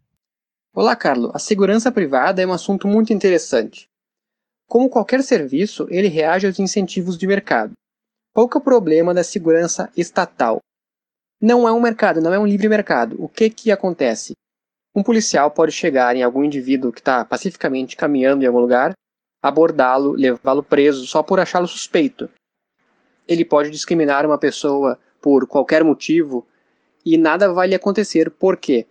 Olá, 0.78 0.94
Carlos. 0.94 1.30
A 1.32 1.38
segurança 1.38 1.90
privada 1.90 2.42
é 2.42 2.46
um 2.46 2.52
assunto 2.52 2.86
muito 2.86 3.10
interessante. 3.10 3.88
Como 4.68 4.90
qualquer 4.90 5.22
serviço, 5.22 5.86
ele 5.88 6.06
reage 6.06 6.46
aos 6.46 6.58
incentivos 6.58 7.16
de 7.16 7.26
mercado. 7.26 7.72
Qual 8.34 8.46
é 8.54 8.58
o 8.58 8.60
problema 8.60 9.14
da 9.14 9.24
segurança 9.24 9.90
estatal? 9.96 10.58
Não 11.40 11.66
é 11.66 11.72
um 11.72 11.80
mercado, 11.80 12.20
não 12.20 12.34
é 12.34 12.38
um 12.38 12.46
livre 12.46 12.68
mercado. 12.68 13.16
O 13.18 13.26
que 13.26 13.48
que 13.48 13.72
acontece? 13.72 14.34
Um 14.94 15.02
policial 15.02 15.50
pode 15.50 15.72
chegar 15.72 16.14
em 16.14 16.22
algum 16.22 16.44
indivíduo 16.44 16.92
que 16.92 17.00
está 17.00 17.24
pacificamente 17.24 17.96
caminhando 17.96 18.44
em 18.44 18.46
algum 18.46 18.60
lugar, 18.60 18.92
abordá-lo, 19.42 20.12
levá-lo 20.12 20.62
preso 20.62 21.06
só 21.06 21.22
por 21.22 21.40
achá-lo 21.40 21.66
suspeito. 21.66 22.28
Ele 23.26 23.46
pode 23.46 23.70
discriminar 23.70 24.26
uma 24.26 24.36
pessoa 24.36 24.98
por 25.22 25.46
qualquer 25.46 25.82
motivo 25.82 26.46
e 27.02 27.16
nada 27.16 27.50
vai 27.50 27.66
lhe 27.66 27.74
acontecer. 27.74 28.30
Por 28.30 28.58
quê? 28.58 28.86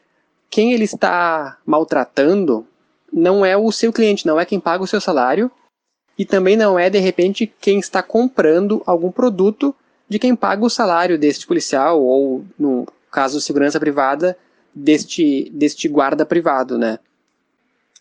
Quem 0.49 0.73
ele 0.73 0.85
está 0.85 1.57
maltratando 1.65 2.65
não 3.11 3.45
é 3.45 3.55
o 3.55 3.71
seu 3.71 3.91
cliente, 3.91 4.25
não 4.25 4.39
é 4.39 4.45
quem 4.45 4.59
paga 4.59 4.83
o 4.83 4.87
seu 4.87 5.01
salário 5.01 5.51
e 6.17 6.25
também 6.25 6.55
não 6.55 6.77
é 6.77 6.89
de 6.89 6.99
repente 6.99 7.51
quem 7.59 7.79
está 7.79 8.01
comprando 8.01 8.81
algum 8.85 9.11
produto 9.11 9.75
de 10.07 10.19
quem 10.19 10.35
paga 10.35 10.63
o 10.63 10.69
salário 10.69 11.17
deste 11.17 11.47
policial 11.47 12.01
ou 12.01 12.45
no 12.57 12.87
caso 13.11 13.41
segurança 13.41 13.79
privada 13.79 14.37
deste, 14.73 15.49
deste 15.53 15.87
guarda 15.87 16.25
privado, 16.25 16.77
né? 16.77 16.99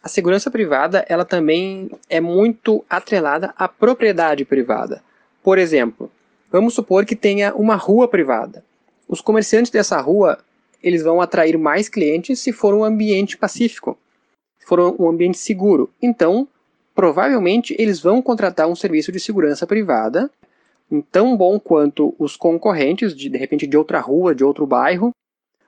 A 0.03 0.09
segurança 0.09 0.51
privada, 0.51 1.05
ela 1.09 1.25
também 1.25 1.91
é 2.11 2.21
muito 2.21 2.85
atrelada 2.91 3.55
à 3.57 3.67
propriedade 3.67 4.45
privada. 4.45 5.03
Por 5.43 5.57
exemplo, 5.57 6.11
vamos 6.53 6.75
supor 6.75 7.07
que 7.07 7.17
tenha 7.17 7.55
uma 7.55 7.75
rua 7.77 8.07
privada. 8.07 8.63
Os 9.09 9.23
comerciantes 9.23 9.71
dessa 9.71 9.99
rua, 10.01 10.39
eles 10.85 11.03
vão 11.03 11.23
atrair 11.23 11.57
mais 11.57 11.89
clientes 11.89 12.39
se 12.39 12.53
for 12.53 12.75
um 12.75 12.85
ambiente 12.85 13.39
pacífico, 13.39 13.99
se 14.59 14.67
for 14.67 14.79
um 15.01 15.09
ambiente 15.09 15.39
seguro. 15.39 15.89
Então, 16.01 16.47
provavelmente 16.95 17.75
eles 17.79 18.01
vão 18.01 18.21
contratar 18.21 18.69
um 18.69 18.77
serviço 18.77 19.11
de 19.11 19.19
segurança 19.19 19.67
privada, 19.67 20.31
tão 21.11 21.35
bom 21.35 21.59
quanto 21.59 22.15
os 22.19 22.37
concorrentes, 22.37 23.17
de, 23.17 23.31
de 23.31 23.39
repente 23.39 23.67
de 23.67 23.79
outra 23.79 23.99
rua, 23.99 24.35
de 24.35 24.45
outro 24.45 24.67
bairro, 24.67 25.11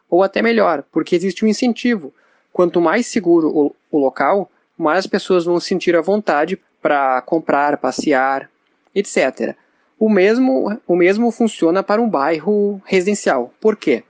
ou 0.09 0.23
até 0.23 0.43
melhor, 0.43 0.85
porque 0.93 1.17
existe 1.17 1.47
um 1.47 1.49
incentivo. 1.49 2.13
Quanto 2.53 2.79
mais 2.79 3.07
seguro 3.07 3.49
o, 3.49 3.75
o 3.91 3.99
local, 3.99 4.51
mais 4.77 4.99
as 4.99 5.07
pessoas 5.07 5.47
vão 5.47 5.59
sentir 5.59 5.97
a 5.97 6.03
vontade 6.03 6.61
para 6.83 7.23
comprar, 7.23 7.79
passear, 7.79 8.51
etc. 8.95 9.57
O 9.99 10.11
mesmo, 10.11 10.79
o 10.87 10.95
mesmo 10.95 11.31
funciona 11.31 11.83
para 11.83 12.03
um 12.03 12.09
bairro 12.09 12.83
residencial. 12.85 13.53
Por 13.59 13.77
quê? 13.77 14.05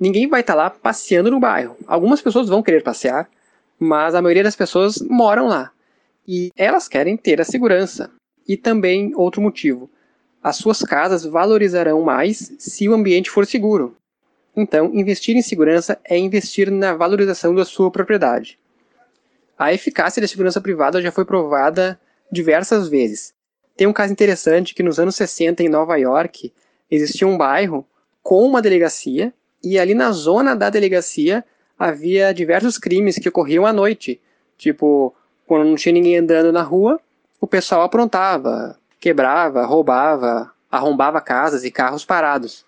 Ninguém 0.00 0.28
vai 0.28 0.40
estar 0.40 0.54
tá 0.54 0.62
lá 0.62 0.70
passeando 0.70 1.30
no 1.30 1.40
bairro. 1.40 1.76
Algumas 1.86 2.20
pessoas 2.20 2.48
vão 2.48 2.62
querer 2.62 2.82
passear, 2.82 3.28
mas 3.78 4.14
a 4.14 4.22
maioria 4.22 4.44
das 4.44 4.56
pessoas 4.56 5.00
moram 5.02 5.48
lá. 5.48 5.72
E 6.26 6.50
elas 6.56 6.88
querem 6.88 7.16
ter 7.16 7.40
a 7.40 7.44
segurança. 7.44 8.10
E 8.46 8.56
também 8.56 9.12
outro 9.14 9.40
motivo: 9.40 9.90
as 10.42 10.56
suas 10.56 10.82
casas 10.82 11.24
valorizarão 11.24 12.02
mais 12.02 12.52
se 12.58 12.88
o 12.88 12.94
ambiente 12.94 13.30
for 13.30 13.46
seguro. 13.46 13.96
Então, 14.56 14.92
investir 14.94 15.36
em 15.36 15.42
segurança 15.42 15.98
é 16.04 16.18
investir 16.18 16.70
na 16.70 16.94
valorização 16.94 17.54
da 17.54 17.64
sua 17.64 17.90
propriedade. 17.90 18.58
A 19.56 19.72
eficácia 19.72 20.20
da 20.20 20.28
segurança 20.28 20.60
privada 20.60 21.02
já 21.02 21.10
foi 21.10 21.24
provada 21.24 22.00
diversas 22.30 22.88
vezes. 22.88 23.32
Tem 23.76 23.86
um 23.86 23.92
caso 23.92 24.12
interessante 24.12 24.74
que 24.74 24.82
nos 24.82 24.98
anos 24.98 25.16
60 25.16 25.62
em 25.62 25.68
Nova 25.68 25.96
York 25.96 26.52
existia 26.90 27.26
um 27.26 27.36
bairro 27.36 27.86
com 28.22 28.44
uma 28.44 28.60
delegacia 28.60 29.32
e 29.72 29.78
ali 29.78 29.94
na 29.94 30.10
zona 30.12 30.54
da 30.54 30.70
delegacia 30.70 31.44
havia 31.78 32.34
diversos 32.34 32.78
crimes 32.78 33.18
que 33.18 33.28
ocorriam 33.28 33.64
à 33.64 33.72
noite. 33.72 34.20
Tipo, 34.56 35.14
quando 35.46 35.64
não 35.64 35.76
tinha 35.76 35.92
ninguém 35.92 36.18
andando 36.18 36.52
na 36.52 36.62
rua, 36.62 37.00
o 37.40 37.46
pessoal 37.46 37.82
aprontava, 37.82 38.78
quebrava, 38.98 39.64
roubava, 39.64 40.50
arrombava 40.70 41.20
casas 41.20 41.64
e 41.64 41.70
carros 41.70 42.04
parados 42.04 42.66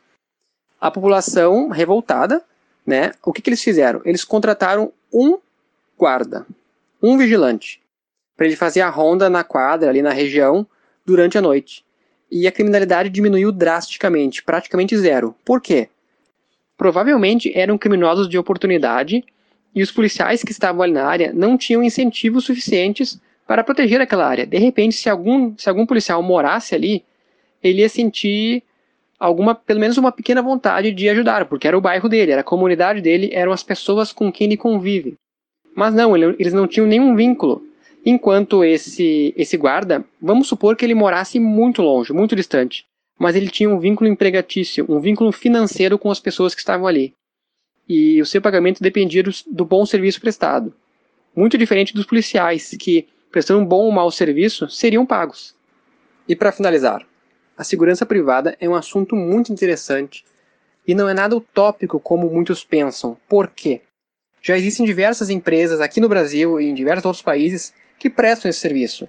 a 0.81 0.91
população 0.91 1.69
revoltada, 1.69 2.43
né? 2.87 3.13
O 3.23 3.33
que, 3.33 3.43
que 3.43 3.51
eles 3.51 3.63
fizeram? 3.63 4.01
Eles 4.05 4.25
contrataram 4.25 4.93
um 5.13 5.39
guarda, 5.99 6.47
um 7.03 7.19
vigilante, 7.19 7.83
para 8.37 8.47
ele 8.47 8.57
fazer 8.57 8.81
a 8.81 8.89
ronda 8.89 9.29
na 9.29 9.45
quadra, 9.45 9.91
ali 9.91 10.01
na 10.01 10.13
região, 10.13 10.67
durante 11.05 11.37
a 11.37 11.43
noite. 11.43 11.85
E 12.31 12.47
a 12.47 12.53
criminalidade 12.53 13.11
diminuiu 13.11 13.53
drasticamente, 13.53 14.43
praticamente 14.43 14.97
zero. 14.97 15.35
Por 15.45 15.61
quê? 15.61 15.91
Provavelmente 16.81 17.53
eram 17.55 17.77
criminosos 17.77 18.27
de 18.27 18.39
oportunidade 18.39 19.23
e 19.75 19.83
os 19.83 19.93
policiais 19.93 20.43
que 20.43 20.51
estavam 20.51 20.81
ali 20.81 20.95
na 20.95 21.05
área 21.05 21.31
não 21.31 21.59
tinham 21.59 21.83
incentivos 21.83 22.47
suficientes 22.47 23.21
para 23.47 23.63
proteger 23.63 24.01
aquela 24.01 24.27
área. 24.27 24.47
De 24.47 24.57
repente, 24.57 24.95
se 24.95 25.11
algum, 25.11 25.55
se 25.59 25.69
algum 25.69 25.85
policial 25.85 26.23
morasse 26.23 26.75
ali, 26.75 27.05
ele 27.63 27.83
ia 27.83 27.89
sentir 27.91 28.63
alguma, 29.19 29.55
pelo 29.55 29.79
menos 29.79 29.99
uma 29.99 30.11
pequena 30.11 30.41
vontade 30.41 30.91
de 30.91 31.07
ajudar, 31.11 31.45
porque 31.45 31.69
era 31.69 31.77
o 31.77 31.83
bairro 31.83 32.09
dele, 32.09 32.33
era 32.33 32.41
a 32.41 32.45
comunidade 32.45 33.03
dele, 33.03 33.29
eram 33.31 33.53
as 33.53 33.63
pessoas 33.63 34.11
com 34.11 34.33
quem 34.33 34.47
ele 34.47 34.57
convive. 34.57 35.19
Mas 35.77 35.93
não, 35.93 36.17
eles 36.17 36.55
não 36.55 36.67
tinham 36.67 36.87
nenhum 36.87 37.15
vínculo. 37.15 37.63
Enquanto 38.07 38.65
esse, 38.65 39.35
esse 39.37 39.59
guarda, 39.59 40.03
vamos 40.19 40.49
supor 40.49 40.75
que 40.77 40.87
ele 40.87 40.95
morasse 40.95 41.39
muito 41.39 41.83
longe, 41.83 42.11
muito 42.11 42.35
distante, 42.35 42.87
mas 43.21 43.37
ele 43.37 43.51
tinha 43.51 43.69
um 43.69 43.79
vínculo 43.79 44.09
empregatício, 44.09 44.87
um 44.89 44.99
vínculo 44.99 45.31
financeiro 45.31 45.99
com 45.99 46.11
as 46.11 46.19
pessoas 46.19 46.55
que 46.55 46.63
estavam 46.63 46.87
ali. 46.87 47.13
E 47.87 48.19
o 48.23 48.25
seu 48.25 48.41
pagamento 48.41 48.83
dependia 48.83 49.23
do, 49.23 49.31
do 49.47 49.63
bom 49.63 49.85
serviço 49.85 50.19
prestado. 50.23 50.73
Muito 51.37 51.59
diferente 51.59 51.93
dos 51.93 52.07
policiais, 52.07 52.75
que, 52.81 53.07
prestando 53.31 53.61
um 53.61 53.67
bom 53.67 53.85
ou 53.85 53.93
mau 53.93 54.11
serviço, 54.11 54.71
seriam 54.71 55.05
pagos. 55.05 55.55
E 56.27 56.35
para 56.35 56.51
finalizar, 56.51 57.07
a 57.59 57.63
segurança 57.63 58.07
privada 58.07 58.57
é 58.59 58.67
um 58.67 58.75
assunto 58.75 59.15
muito 59.15 59.53
interessante 59.53 60.25
e 60.89 60.95
não 60.95 61.07
é 61.07 61.13
nada 61.13 61.37
utópico 61.37 62.01
como 62.01 62.31
muitos 62.31 62.65
pensam. 62.65 63.19
Por 63.29 63.49
quê? 63.49 63.83
Já 64.41 64.57
existem 64.57 64.87
diversas 64.87 65.29
empresas 65.29 65.79
aqui 65.79 66.01
no 66.01 66.09
Brasil 66.09 66.59
e 66.59 66.71
em 66.71 66.75
diversos 66.75 67.05
outros 67.05 67.23
países 67.23 67.75
que 67.99 68.09
prestam 68.09 68.49
esse 68.49 68.61
serviço. 68.61 69.07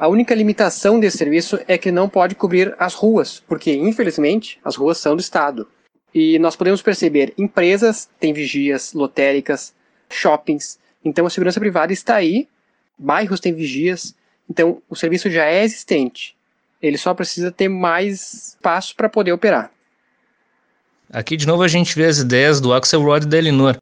A 0.00 0.06
única 0.06 0.32
limitação 0.32 1.00
desse 1.00 1.18
serviço 1.18 1.58
é 1.66 1.76
que 1.76 1.90
não 1.90 2.08
pode 2.08 2.36
cobrir 2.36 2.72
as 2.78 2.94
ruas, 2.94 3.42
porque 3.48 3.74
infelizmente 3.74 4.60
as 4.64 4.76
ruas 4.76 4.98
são 4.98 5.16
do 5.16 5.20
Estado. 5.20 5.66
E 6.14 6.38
nós 6.38 6.54
podemos 6.54 6.80
perceber 6.80 7.34
empresas 7.36 8.08
têm 8.20 8.32
vigias, 8.32 8.92
lotéricas, 8.92 9.74
shoppings. 10.08 10.78
Então 11.04 11.26
a 11.26 11.30
segurança 11.30 11.58
privada 11.58 11.92
está 11.92 12.14
aí, 12.14 12.46
bairros 12.96 13.40
têm 13.40 13.52
vigias. 13.52 14.14
Então 14.48 14.80
o 14.88 14.94
serviço 14.94 15.28
já 15.28 15.46
é 15.46 15.64
existente. 15.64 16.36
Ele 16.80 16.96
só 16.96 17.12
precisa 17.12 17.50
ter 17.50 17.68
mais 17.68 18.50
espaço 18.50 18.94
para 18.94 19.08
poder 19.08 19.32
operar. 19.32 19.72
Aqui 21.10 21.36
de 21.36 21.44
novo 21.44 21.64
a 21.64 21.68
gente 21.68 21.96
vê 21.96 22.04
as 22.04 22.18
ideias 22.18 22.60
do 22.60 22.72
Axelrod 22.72 23.26
e 23.26 23.28
da 23.28 23.36
Elinor. 23.36 23.76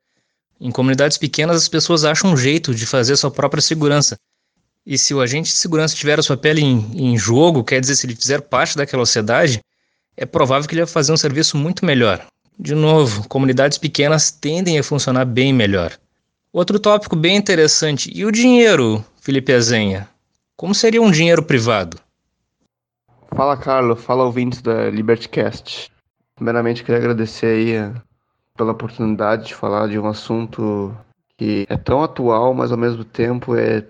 Em 0.59 0.71
comunidades 0.71 1.19
pequenas 1.19 1.59
as 1.59 1.69
pessoas 1.69 2.07
acham 2.07 2.33
um 2.33 2.37
jeito 2.39 2.75
de 2.75 2.87
fazer 2.87 3.17
sua 3.17 3.31
própria 3.31 3.61
segurança. 3.61 4.17
E 4.87 4.97
se 4.97 5.13
o 5.13 5.21
agente 5.21 5.51
de 5.51 5.57
segurança 5.57 5.97
tiver 5.97 6.19
a 6.19 6.23
sua 6.23 6.37
pele 6.37 6.63
em, 6.63 6.91
em 6.95 7.19
jogo, 7.19 7.65
quer 7.65 7.81
dizer, 7.81 7.97
se 7.97 8.07
ele 8.07 8.15
fizer 8.15 8.41
parte 8.41 8.77
daquela 8.77 9.05
sociedade, 9.05 9.61
é 10.17 10.25
provável 10.25 10.69
que 10.69 10.75
ele 10.75 10.85
vai 10.85 10.93
fazer 10.93 11.13
um 11.13 11.17
serviço 11.17 11.57
muito 11.57 11.85
melhor. 11.85 12.25
De 12.57 12.75
novo, 12.75 13.29
comunidades 13.29 13.79
pequenas 13.79 14.31
tendem 14.31 14.79
a 14.79 14.85
funcionar 14.85 15.25
bem 15.25 15.53
melhor. 15.53 15.93
Outro 16.53 16.79
tópico 16.79 17.17
bem 17.17 17.37
interessante, 17.37 18.11
e 18.15 18.25
o 18.25 18.31
dinheiro, 18.31 19.05
Felipe 19.21 19.53
Azenha? 19.53 20.09
Como 20.57 20.75
seria 20.75 21.03
um 21.03 21.11
dinheiro 21.11 21.43
privado? 21.43 21.99
Fala, 23.35 23.57
Carlos. 23.57 24.01
Fala, 24.03 24.25
ouvintes 24.25 24.63
da 24.63 24.89
LibertyCast. 24.89 25.91
Primeiramente, 26.37 26.83
queria 26.83 26.99
agradecer 27.01 27.47
aí 27.47 27.73
eh, 27.73 27.93
pela 28.57 28.73
oportunidade 28.73 29.49
de 29.49 29.55
falar 29.55 29.89
de 29.89 29.99
um 29.99 30.07
assunto 30.07 30.97
que 31.37 31.67
é 31.69 31.77
tão 31.77 32.03
atual, 32.03 32.55
mas 32.55 32.73
ao 32.73 32.79
mesmo 32.79 33.05
tempo 33.05 33.55
é 33.55 33.85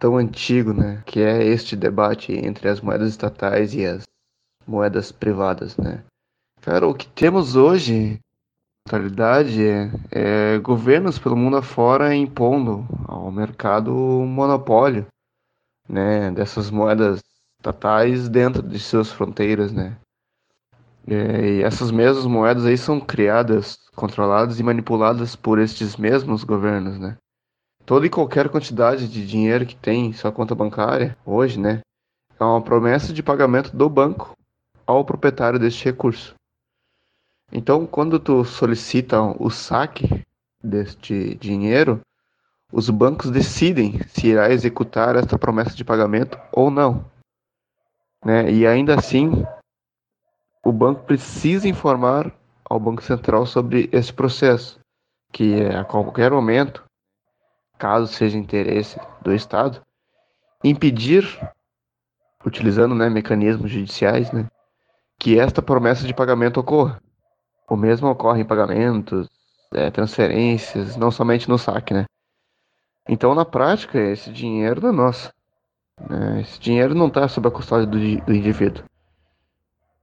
tão 0.00 0.16
antigo, 0.16 0.72
né? 0.72 1.02
Que 1.06 1.20
é 1.20 1.44
este 1.44 1.76
debate 1.76 2.32
entre 2.32 2.68
as 2.68 2.80
moedas 2.80 3.10
estatais 3.10 3.74
e 3.74 3.84
as 3.84 4.04
moedas 4.66 5.12
privadas, 5.12 5.76
né? 5.76 6.02
Cara, 6.62 6.88
o 6.88 6.94
que 6.94 7.06
temos 7.06 7.54
hoje, 7.54 8.18
na 8.90 8.98
realidade, 8.98 9.62
é, 9.62 9.90
é 10.10 10.58
governos 10.58 11.18
pelo 11.18 11.36
mundo 11.36 11.58
afora 11.58 12.14
impondo 12.14 12.86
ao 13.06 13.30
mercado 13.30 13.94
o 13.94 14.26
monopólio, 14.26 15.06
né? 15.88 16.30
Dessas 16.32 16.70
moedas 16.70 17.20
estatais 17.60 18.28
dentro 18.28 18.62
de 18.62 18.78
suas 18.78 19.12
fronteiras, 19.12 19.70
né? 19.70 19.98
É, 21.06 21.58
e 21.58 21.62
essas 21.62 21.90
mesmas 21.90 22.24
moedas 22.24 22.64
aí 22.64 22.76
são 22.76 23.00
criadas, 23.00 23.78
controladas 23.94 24.60
e 24.60 24.62
manipuladas 24.62 25.36
por 25.36 25.58
estes 25.58 25.96
mesmos 25.96 26.42
governos, 26.42 26.98
né? 26.98 27.16
Toda 27.90 28.06
e 28.06 28.08
qualquer 28.08 28.48
quantidade 28.48 29.08
de 29.08 29.26
dinheiro 29.26 29.66
que 29.66 29.74
tem 29.74 30.06
em 30.06 30.12
sua 30.12 30.30
conta 30.30 30.54
bancária 30.54 31.18
hoje, 31.26 31.58
né, 31.58 31.80
é 32.38 32.44
uma 32.44 32.62
promessa 32.62 33.12
de 33.12 33.20
pagamento 33.20 33.76
do 33.76 33.90
banco 33.90 34.32
ao 34.86 35.04
proprietário 35.04 35.58
deste 35.58 35.86
recurso. 35.86 36.36
Então, 37.50 37.88
quando 37.88 38.20
tu 38.20 38.44
solicita 38.44 39.20
o 39.20 39.50
saque 39.50 40.24
deste 40.62 41.34
dinheiro, 41.34 42.00
os 42.72 42.88
bancos 42.88 43.28
decidem 43.28 43.98
se 44.06 44.28
irá 44.28 44.52
executar 44.52 45.16
esta 45.16 45.36
promessa 45.36 45.74
de 45.74 45.84
pagamento 45.84 46.38
ou 46.52 46.70
não. 46.70 47.04
Né? 48.24 48.52
E 48.52 48.68
ainda 48.68 48.94
assim, 48.94 49.44
o 50.64 50.70
banco 50.70 51.02
precisa 51.02 51.66
informar 51.66 52.32
ao 52.64 52.78
Banco 52.78 53.02
Central 53.02 53.46
sobre 53.46 53.88
esse 53.90 54.12
processo, 54.12 54.78
que 55.32 55.64
a 55.64 55.82
qualquer 55.84 56.30
momento, 56.30 56.88
caso 57.80 58.12
seja 58.12 58.36
interesse 58.36 59.00
do 59.22 59.34
Estado, 59.34 59.80
impedir, 60.62 61.24
utilizando 62.44 62.94
né, 62.94 63.08
mecanismos 63.08 63.70
judiciais, 63.70 64.30
né, 64.30 64.46
que 65.18 65.40
esta 65.40 65.62
promessa 65.62 66.06
de 66.06 66.12
pagamento 66.12 66.60
ocorra. 66.60 67.00
O 67.66 67.76
mesmo 67.76 68.08
ocorre 68.08 68.42
em 68.42 68.44
pagamentos, 68.44 69.28
é, 69.72 69.90
transferências, 69.90 70.96
não 70.96 71.10
somente 71.10 71.48
no 71.48 71.56
saque, 71.56 71.94
né? 71.94 72.04
Então, 73.08 73.34
na 73.34 73.44
prática, 73.44 73.98
esse 73.98 74.30
dinheiro 74.30 74.80
não 74.82 74.90
é 74.90 74.92
nosso. 74.92 75.32
Né? 76.08 76.42
Esse 76.42 76.60
dinheiro 76.60 76.94
não 76.94 77.08
está 77.08 77.26
sob 77.28 77.48
a 77.48 77.50
custódia 77.50 77.86
do, 77.86 77.98
do 78.24 78.34
indivíduo. 78.34 78.84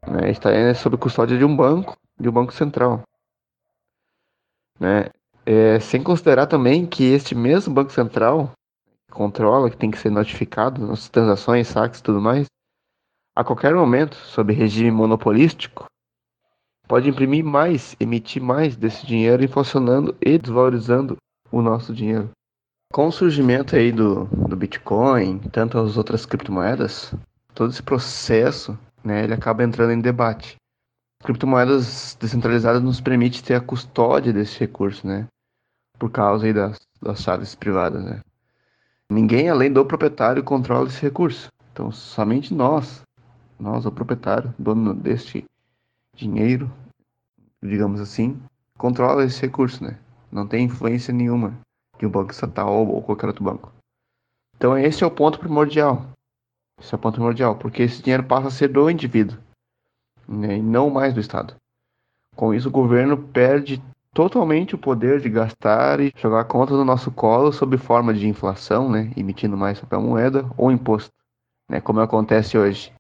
Né? 0.08 0.32
Está 0.32 0.50
sob 0.74 0.96
a 0.96 1.00
custódia 1.00 1.38
de 1.38 1.46
um 1.46 1.56
banco, 1.56 1.96
de 2.20 2.28
um 2.28 2.32
banco 2.32 2.54
central. 2.54 3.04
Né? 4.80 5.10
É, 5.50 5.80
sem 5.80 6.04
considerar 6.04 6.46
também 6.46 6.86
que 6.86 7.06
este 7.06 7.34
mesmo 7.34 7.74
banco 7.74 7.94
central 7.94 8.52
que 9.08 9.14
controla, 9.14 9.70
que 9.70 9.78
tem 9.78 9.90
que 9.90 9.98
ser 9.98 10.10
notificado 10.10 10.86
nas 10.86 11.08
transações, 11.08 11.70
saques 11.70 12.02
e 12.02 12.04
tudo 12.04 12.20
mais, 12.20 12.48
a 13.34 13.46
qualquer 13.46 13.74
momento, 13.74 14.18
sob 14.18 14.52
regime 14.52 14.92
monopolístico, 14.92 15.86
pode 16.86 17.08
imprimir 17.08 17.46
mais, 17.46 17.96
emitir 17.98 18.44
mais 18.44 18.76
desse 18.76 19.08
dinheiro, 19.08 19.42
inflacionando 19.42 20.14
e 20.20 20.38
desvalorizando 20.38 21.16
o 21.50 21.62
nosso 21.62 21.94
dinheiro. 21.94 22.30
Com 22.92 23.08
o 23.08 23.12
surgimento 23.12 23.74
aí 23.74 23.90
do, 23.90 24.26
do 24.26 24.56
Bitcoin, 24.58 25.40
tanto 25.54 25.78
as 25.78 25.96
outras 25.96 26.26
criptomoedas, 26.26 27.16
todo 27.54 27.70
esse 27.70 27.82
processo, 27.82 28.78
né, 29.02 29.24
ele 29.24 29.34
acaba 29.34 29.64
entrando 29.64 29.94
em 29.94 30.02
debate. 30.02 30.58
Criptomoedas 31.24 32.18
descentralizadas 32.20 32.84
nos 32.84 33.00
permite 33.00 33.42
ter 33.42 33.54
a 33.54 33.62
custódia 33.62 34.34
desse 34.34 34.60
recurso, 34.60 35.08
né, 35.08 35.26
por 35.98 36.12
causa 36.12 36.46
aí 36.46 36.54
das, 36.54 36.80
das 37.02 37.22
chaves 37.22 37.56
privadas, 37.56 38.04
né. 38.04 38.22
Ninguém 39.10 39.50
além 39.50 39.72
do 39.72 39.86
proprietário 39.86 40.44
controla 40.44 40.88
esse 40.88 41.02
recurso. 41.02 41.50
Então, 41.72 41.92
somente 41.92 42.54
nós, 42.54 43.02
nós, 43.60 43.86
o 43.86 43.92
proprietário, 43.92 44.54
dono 44.60 44.94
deste 44.94 45.46
dinheiro, 46.14 46.70
digamos 47.62 48.02
assim, 48.02 48.40
controla 48.78 49.24
esse 49.24 49.42
recurso, 49.42 49.84
né? 49.84 49.98
Não 50.32 50.46
tem 50.46 50.66
influência 50.66 51.14
nenhuma 51.14 51.58
de 51.98 52.06
um 52.06 52.10
banco 52.10 52.32
estatal 52.32 52.86
ou 52.88 53.02
qualquer 53.02 53.28
outro 53.28 53.44
banco. 53.44 53.72
Então 54.56 54.78
esse 54.78 55.04
é 55.04 55.08
o 55.08 55.12
ponto 55.12 55.40
primordial. 55.40 56.06
Esse 56.80 56.94
é 56.94 56.98
o 56.98 57.00
ponto 57.00 57.16
primordial, 57.16 57.56
porque 57.56 57.84
esse 57.84 58.02
dinheiro 58.02 58.24
passa 58.24 58.48
a 58.48 58.52
ser 58.52 58.68
do 58.68 58.90
indivíduo, 58.90 59.38
né, 60.28 60.58
e 60.58 60.62
não 60.62 60.90
mais 60.90 61.14
do 61.14 61.20
Estado. 61.20 61.56
Com 62.36 62.54
isso, 62.54 62.68
o 62.68 62.72
governo 62.72 63.18
perde 63.18 63.82
totalmente 64.18 64.74
o 64.74 64.80
poder 64.80 65.22
de 65.22 65.30
gastar 65.30 66.00
e 66.00 66.12
jogar 66.18 66.44
conta 66.46 66.74
no 66.74 66.84
nosso 66.84 67.12
colo 67.12 67.54
sob 67.54 67.78
forma 67.78 68.12
de 68.12 68.28
inflação, 68.28 68.90
né, 68.90 69.12
emitindo 69.16 69.56
mais 69.56 69.80
papel 69.80 70.02
moeda 70.02 70.44
ou 70.58 70.72
imposto, 70.72 71.12
né, 71.70 71.80
como 71.80 72.00
acontece 72.00 72.58
hoje. 72.58 72.92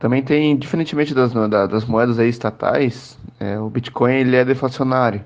Também 0.00 0.20
tem, 0.20 0.56
diferentemente 0.56 1.14
das, 1.14 1.32
das 1.32 1.84
moedas 1.84 2.18
estatais, 2.18 3.16
é, 3.38 3.56
o 3.60 3.70
Bitcoin 3.70 4.14
ele 4.14 4.34
é 4.34 4.44
deflacionário. 4.44 5.24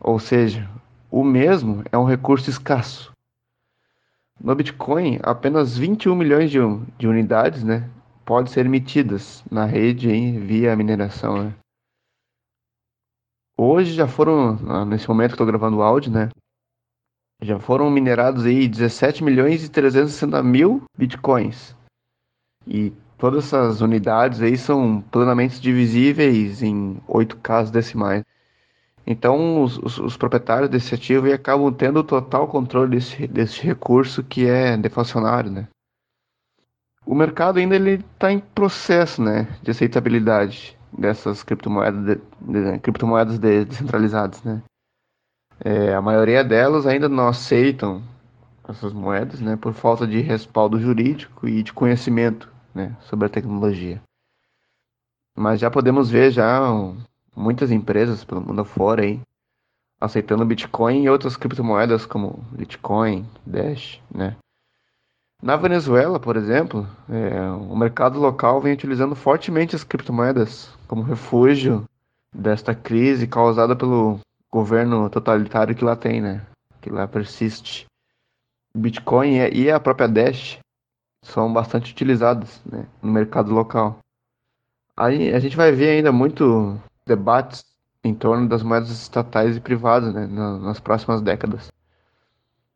Ou 0.00 0.20
seja, 0.20 0.70
o 1.10 1.24
mesmo 1.24 1.82
é 1.90 1.98
um 1.98 2.04
recurso 2.04 2.48
escasso. 2.48 3.12
No 4.40 4.54
Bitcoin, 4.54 5.18
apenas 5.20 5.76
21 5.76 6.14
milhões 6.14 6.48
de, 6.48 6.60
de 6.96 7.08
unidades 7.08 7.64
né, 7.64 7.90
podem 8.24 8.52
ser 8.52 8.66
emitidas 8.66 9.42
na 9.50 9.64
rede 9.64 10.12
hein, 10.12 10.38
via 10.38 10.76
mineração. 10.76 11.46
Né. 11.46 11.54
Hoje 13.62 13.92
já 13.92 14.08
foram, 14.08 14.56
nesse 14.86 15.06
momento 15.06 15.32
que 15.32 15.34
estou 15.34 15.46
gravando 15.46 15.76
o 15.76 15.82
áudio, 15.82 16.10
né, 16.10 16.30
já 17.42 17.58
foram 17.60 17.90
minerados 17.90 18.46
aí 18.46 18.66
17 18.66 19.22
milhões 19.22 19.62
e 19.62 19.68
360 19.68 20.42
mil 20.42 20.84
bitcoins. 20.96 21.76
E 22.66 22.90
todas 23.18 23.44
essas 23.44 23.82
unidades 23.82 24.40
aí 24.40 24.56
são 24.56 25.02
plenamente 25.02 25.60
divisíveis 25.60 26.62
em 26.62 27.02
8 27.06 27.36
casas 27.36 27.70
decimais. 27.70 28.24
Então, 29.06 29.62
os, 29.62 29.76
os, 29.76 29.98
os, 29.98 30.16
proprietários 30.16 30.70
desse 30.70 30.94
ativo 30.94 31.30
acabam 31.30 31.70
tendo 31.70 32.02
total 32.02 32.48
controle 32.48 32.92
desse, 32.92 33.26
desse 33.26 33.60
recurso 33.60 34.24
que 34.24 34.46
é 34.46 34.74
deflacionário, 34.74 35.50
né? 35.50 35.68
O 37.04 37.14
mercado 37.14 37.58
ainda 37.58 37.76
está 37.76 38.32
em 38.32 38.40
processo, 38.40 39.20
né, 39.20 39.48
de 39.62 39.70
aceitabilidade 39.70 40.79
dessas 41.00 41.42
criptomoedas, 41.42 42.04
de, 42.04 42.20
de, 42.42 42.78
criptomoedas 42.80 43.38
de, 43.38 43.64
descentralizadas, 43.64 44.42
né? 44.44 44.62
É, 45.64 45.94
a 45.94 46.02
maioria 46.02 46.44
delas 46.44 46.86
ainda 46.86 47.08
não 47.08 47.28
aceitam 47.28 48.02
essas 48.68 48.92
moedas, 48.92 49.40
né, 49.40 49.56
por 49.56 49.72
falta 49.72 50.06
de 50.06 50.20
respaldo 50.20 50.78
jurídico 50.78 51.48
e 51.48 51.62
de 51.62 51.72
conhecimento, 51.72 52.48
né, 52.74 52.96
sobre 53.00 53.26
a 53.26 53.28
tecnologia. 53.28 54.00
Mas 55.36 55.58
já 55.60 55.70
podemos 55.70 56.10
ver 56.10 56.30
já 56.30 56.60
muitas 57.34 57.70
empresas 57.70 58.22
pelo 58.22 58.40
mundo 58.40 58.60
afora 58.60 59.02
aí 59.02 59.20
aceitando 60.00 60.46
Bitcoin 60.46 61.02
e 61.02 61.10
outras 61.10 61.36
criptomoedas 61.36 62.06
como 62.06 62.44
Bitcoin, 62.52 63.26
Dash, 63.44 64.00
né? 64.10 64.36
Na 65.42 65.56
Venezuela, 65.56 66.20
por 66.20 66.36
exemplo, 66.36 66.86
é, 67.08 67.40
o 67.50 67.74
mercado 67.74 68.18
local 68.18 68.60
vem 68.60 68.74
utilizando 68.74 69.14
fortemente 69.14 69.74
as 69.74 69.82
criptomoedas 69.82 70.68
como 70.86 71.02
refúgio 71.02 71.84
desta 72.32 72.74
crise 72.74 73.26
causada 73.26 73.74
pelo 73.74 74.20
governo 74.52 75.08
totalitário 75.08 75.74
que 75.74 75.84
lá 75.84 75.96
tem, 75.96 76.20
né? 76.20 76.44
Que 76.82 76.90
lá 76.90 77.08
persiste. 77.08 77.86
Bitcoin 78.74 79.36
e 79.52 79.70
a 79.70 79.80
própria 79.80 80.06
Dash 80.06 80.58
são 81.22 81.52
bastante 81.52 81.90
utilizadas 81.90 82.60
né, 82.64 82.86
no 83.02 83.10
mercado 83.10 83.52
local. 83.52 83.98
Aí 84.96 85.34
a 85.34 85.40
gente 85.40 85.56
vai 85.56 85.72
ver 85.72 85.90
ainda 85.90 86.12
muito 86.12 86.78
debates 87.06 87.64
em 88.04 88.14
torno 88.14 88.48
das 88.48 88.62
moedas 88.62 88.90
estatais 88.90 89.56
e 89.56 89.60
privadas 89.60 90.12
né, 90.14 90.26
nas 90.26 90.78
próximas 90.78 91.20
décadas. 91.20 91.70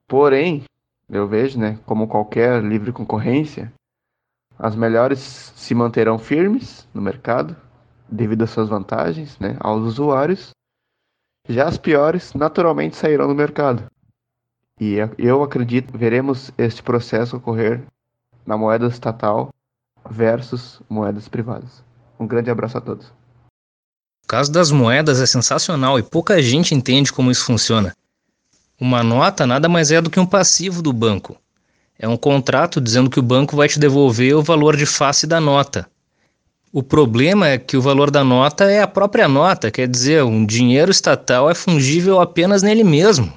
Porém, 0.09 0.65
eu 1.09 1.27
vejo, 1.27 1.59
né, 1.59 1.79
como 1.87 2.09
qualquer 2.09 2.63
livre 2.63 2.93
concorrência, 2.93 3.73
as 4.59 4.75
melhores 4.77 5.19
se 5.19 5.75
manterão 5.75 6.19
firmes 6.19 6.87
no 6.95 7.03
mercado 7.03 7.57
devido 8.09 8.43
às 8.43 8.51
suas 8.51 8.69
vantagens 8.69 9.39
né, 9.39 9.57
aos 9.61 9.83
usuários. 9.83 10.51
Já 11.49 11.67
as 11.67 11.77
piores 11.77 12.33
naturalmente 12.35 12.97
sairão 12.97 13.27
do 13.27 13.35
mercado. 13.35 13.85
E 14.81 14.97
eu 15.19 15.43
acredito 15.43 15.97
veremos 15.97 16.51
este 16.57 16.83
processo 16.83 17.37
ocorrer 17.37 17.85
na 18.47 18.57
moeda 18.57 18.87
estatal 18.87 19.51
versus 20.09 20.81
moedas 20.89 21.29
privadas. 21.29 21.83
Um 22.19 22.27
grande 22.27 22.51
abraço 22.51 22.79
a 22.79 22.81
todos. 22.81 23.07
O 24.25 24.27
caso 24.27 24.51
das 24.51 24.71
moedas 24.71 25.21
é 25.21 25.27
sensacional 25.27 25.99
e 25.99 26.03
pouca 26.03 26.41
gente 26.41 26.75
entende 26.75 27.13
como 27.13 27.31
isso 27.31 27.45
funciona. 27.45 27.95
Uma 28.81 29.05
nota 29.05 29.47
nada 29.47 29.69
mais 29.69 29.93
é 29.93 30.01
do 30.01 30.11
que 30.11 30.19
um 30.19 30.27
passivo 30.27 30.83
do 30.83 30.93
banco. 30.93 31.37
É 31.97 32.09
um 32.09 32.17
contrato 32.17 32.81
dizendo 32.81 33.09
que 33.09 33.21
o 33.21 33.23
banco 33.23 33.57
vai 33.57 33.69
te 33.69 33.79
devolver 33.79 34.35
o 34.35 34.43
valor 34.43 34.77
de 34.77 34.85
face 34.85 35.27
da 35.27 35.41
nota. 35.41 35.89
O 36.73 36.83
problema 36.83 37.49
é 37.49 37.57
que 37.57 37.77
o 37.77 37.81
valor 37.81 38.11
da 38.11 38.25
nota 38.25 38.65
é 38.65 38.83
a 38.83 38.89
própria 38.89 39.29
nota, 39.29 39.71
quer 39.71 39.87
dizer, 39.87 40.25
um 40.25 40.45
dinheiro 40.45 40.91
estatal 40.91 41.49
é 41.49 41.55
fungível 41.55 42.21
apenas 42.21 42.65
nele 42.65 42.83
mesmo. 42.83 43.33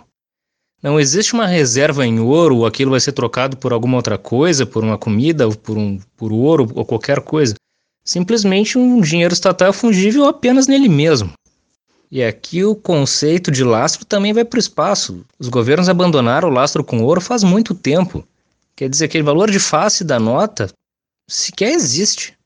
Não 0.81 0.99
existe 0.99 1.33
uma 1.33 1.45
reserva 1.45 2.03
em 2.03 2.19
ouro, 2.19 2.57
ou 2.57 2.65
aquilo 2.65 2.91
vai 2.91 2.99
ser 2.99 3.11
trocado 3.11 3.55
por 3.55 3.71
alguma 3.71 3.97
outra 3.97 4.17
coisa, 4.17 4.65
por 4.65 4.83
uma 4.83 4.97
comida, 4.97 5.47
por, 5.49 5.77
um, 5.77 5.99
por 6.15 6.31
ouro 6.31 6.67
ou 6.73 6.83
qualquer 6.83 7.21
coisa. 7.21 7.53
Simplesmente 8.03 8.77
um 8.77 9.01
dinheiro 9.01 9.33
estatal 9.33 9.69
é 9.69 9.73
fungível 9.73 10.25
apenas 10.25 10.65
nele 10.65 10.89
mesmo. 10.89 11.31
E 12.09 12.23
aqui 12.23 12.63
o 12.63 12.75
conceito 12.75 13.51
de 13.51 13.63
lastro 13.63 14.05
também 14.05 14.33
vai 14.33 14.45
para 14.45 14.57
o 14.57 14.59
espaço. 14.59 15.25
Os 15.37 15.49
governos 15.49 15.89
abandonaram 15.89 16.49
o 16.49 16.51
lastro 16.51 16.83
com 16.83 17.03
ouro 17.03 17.19
faz 17.19 17.43
muito 17.43 17.75
tempo. 17.75 18.25
Quer 18.75 18.89
dizer, 18.89 19.05
aquele 19.05 19.23
valor 19.23 19.51
de 19.51 19.59
face 19.59 20.03
da 20.03 20.19
nota 20.19 20.69
sequer 21.27 21.71
existe. 21.71 22.37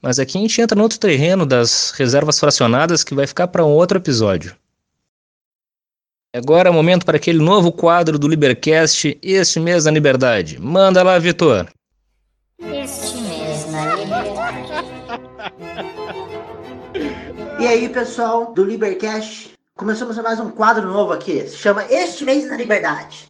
Mas 0.00 0.20
aqui 0.20 0.38
a 0.38 0.40
gente 0.40 0.60
entra 0.60 0.76
no 0.76 0.82
outro 0.82 0.98
terreno 0.98 1.44
das 1.44 1.90
reservas 1.90 2.38
fracionadas 2.38 3.02
que 3.02 3.14
vai 3.14 3.26
ficar 3.26 3.48
para 3.48 3.64
um 3.64 3.70
outro 3.70 3.98
episódio. 3.98 4.54
Agora 6.32 6.68
é 6.68 6.70
o 6.70 6.74
momento 6.74 7.04
para 7.04 7.16
aquele 7.16 7.38
novo 7.38 7.72
quadro 7.72 8.18
do 8.18 8.28
Libercast, 8.28 9.18
Este 9.20 9.58
Mês 9.58 9.86
na 9.86 9.90
Liberdade. 9.90 10.60
Manda 10.60 11.02
lá, 11.02 11.18
Vitor! 11.18 11.68
E 17.58 17.66
aí, 17.66 17.88
pessoal 17.88 18.52
do 18.52 18.64
Libercast, 18.64 19.52
começamos 19.76 20.16
mais 20.18 20.38
um 20.38 20.48
quadro 20.48 20.86
novo 20.86 21.12
aqui, 21.12 21.44
se 21.48 21.56
chama 21.56 21.84
Este 21.90 22.24
Mês 22.24 22.48
na 22.48 22.56
Liberdade, 22.56 23.26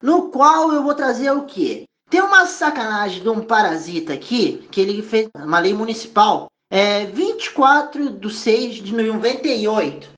no 0.00 0.28
qual 0.28 0.72
eu 0.72 0.84
vou 0.84 0.94
trazer 0.94 1.32
o 1.32 1.44
quê? 1.44 1.82
Tem 2.08 2.20
uma 2.20 2.46
sacanagem 2.46 3.20
de 3.20 3.28
um 3.28 3.40
parasita 3.40 4.12
aqui, 4.12 4.68
que 4.70 4.80
ele 4.80 5.02
fez 5.02 5.28
uma 5.34 5.58
lei 5.58 5.74
municipal, 5.74 6.46
é 6.70 7.06
24 7.06 8.10
de 8.10 8.32
6 8.32 8.76
de 8.76 8.94
98. 8.94 10.08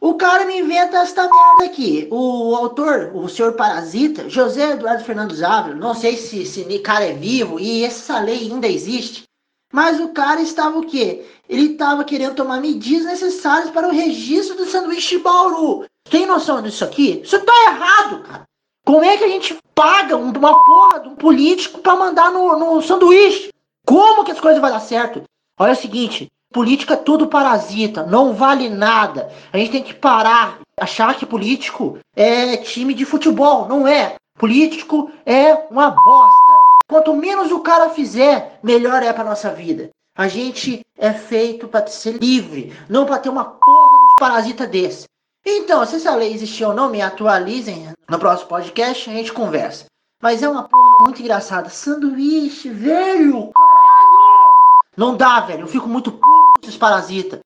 O 0.00 0.14
cara 0.14 0.44
me 0.44 0.58
inventa 0.58 0.98
esta 0.98 1.22
merda 1.22 1.72
aqui. 1.72 2.08
O 2.10 2.54
autor, 2.56 3.12
o 3.14 3.28
senhor 3.28 3.52
Parasita, 3.52 4.28
José 4.28 4.72
Eduardo 4.72 5.04
Fernandes 5.04 5.42
Ávila, 5.42 5.76
não 5.76 5.94
sei 5.94 6.16
se 6.16 6.42
esse 6.42 6.78
cara 6.80 7.04
é 7.04 7.12
vivo 7.12 7.60
e 7.60 7.84
essa 7.84 8.18
lei 8.18 8.50
ainda 8.50 8.66
existe. 8.66 9.27
Mas 9.72 10.00
o 10.00 10.08
cara 10.08 10.40
estava 10.40 10.78
o 10.78 10.86
quê? 10.86 11.26
Ele 11.48 11.72
estava 11.72 12.04
querendo 12.04 12.34
tomar 12.34 12.60
medidas 12.60 13.06
necessárias 13.06 13.70
para 13.70 13.88
o 13.88 13.92
registro 13.92 14.56
do 14.56 14.64
sanduíche 14.64 15.18
Bauru. 15.18 15.84
Tem 16.08 16.26
noção 16.26 16.62
disso 16.62 16.84
aqui? 16.84 17.20
Isso 17.22 17.38
tá 17.40 17.52
errado, 17.66 18.22
cara. 18.22 18.44
Como 18.84 19.04
é 19.04 19.18
que 19.18 19.24
a 19.24 19.28
gente 19.28 19.58
paga 19.74 20.16
uma 20.16 20.64
porra 20.64 21.00
de 21.00 21.08
um 21.08 21.14
político 21.14 21.80
para 21.80 21.96
mandar 21.96 22.32
no, 22.32 22.58
no 22.58 22.80
sanduíche? 22.80 23.50
Como 23.86 24.24
que 24.24 24.32
as 24.32 24.40
coisas 24.40 24.60
vão 24.60 24.70
dar 24.70 24.80
certo? 24.80 25.22
Olha 25.60 25.72
o 25.72 25.76
seguinte, 25.76 26.28
política 26.50 26.94
é 26.94 26.96
tudo 26.96 27.26
parasita, 27.26 28.06
não 28.06 28.32
vale 28.32 28.70
nada. 28.70 29.30
A 29.52 29.58
gente 29.58 29.72
tem 29.72 29.82
que 29.82 29.92
parar, 29.92 30.60
achar 30.80 31.14
que 31.16 31.26
político 31.26 31.98
é 32.16 32.56
time 32.56 32.94
de 32.94 33.04
futebol, 33.04 33.68
não 33.68 33.86
é. 33.86 34.16
Político 34.38 35.10
é 35.26 35.52
uma 35.70 35.90
bosta. 35.90 36.47
Quanto 36.88 37.14
menos 37.14 37.52
o 37.52 37.60
cara 37.60 37.90
fizer, 37.90 38.58
melhor 38.62 39.02
é 39.02 39.12
para 39.12 39.22
nossa 39.22 39.52
vida. 39.52 39.90
A 40.16 40.26
gente 40.26 40.80
é 40.96 41.12
feito 41.12 41.68
para 41.68 41.86
ser 41.86 42.12
livre, 42.12 42.74
não 42.88 43.04
para 43.04 43.18
ter 43.18 43.28
uma 43.28 43.44
porra 43.44 43.98
dos 43.98 44.14
parasitas 44.18 44.68
desse. 44.70 45.04
Então, 45.44 45.84
se 45.84 45.96
essa 45.96 46.14
lei 46.14 46.32
existir 46.32 46.64
ou 46.64 46.74
não, 46.74 46.88
me 46.88 47.02
atualizem 47.02 47.92
no 48.08 48.18
próximo 48.18 48.48
podcast, 48.48 49.08
a 49.08 49.12
gente 49.12 49.32
conversa. 49.32 49.84
Mas 50.20 50.42
é 50.42 50.48
uma 50.48 50.66
porra 50.66 51.04
muito 51.04 51.20
engraçada. 51.20 51.68
Sanduíche, 51.68 52.70
velho! 52.70 53.52
Caralho! 53.52 54.48
Não 54.96 55.16
dá, 55.16 55.40
velho. 55.40 55.60
Eu 55.60 55.68
fico 55.68 55.86
muito 55.86 56.10
puto 56.10 56.22
com 56.22 56.60
esses 56.62 56.76
parasitas. 56.76 57.38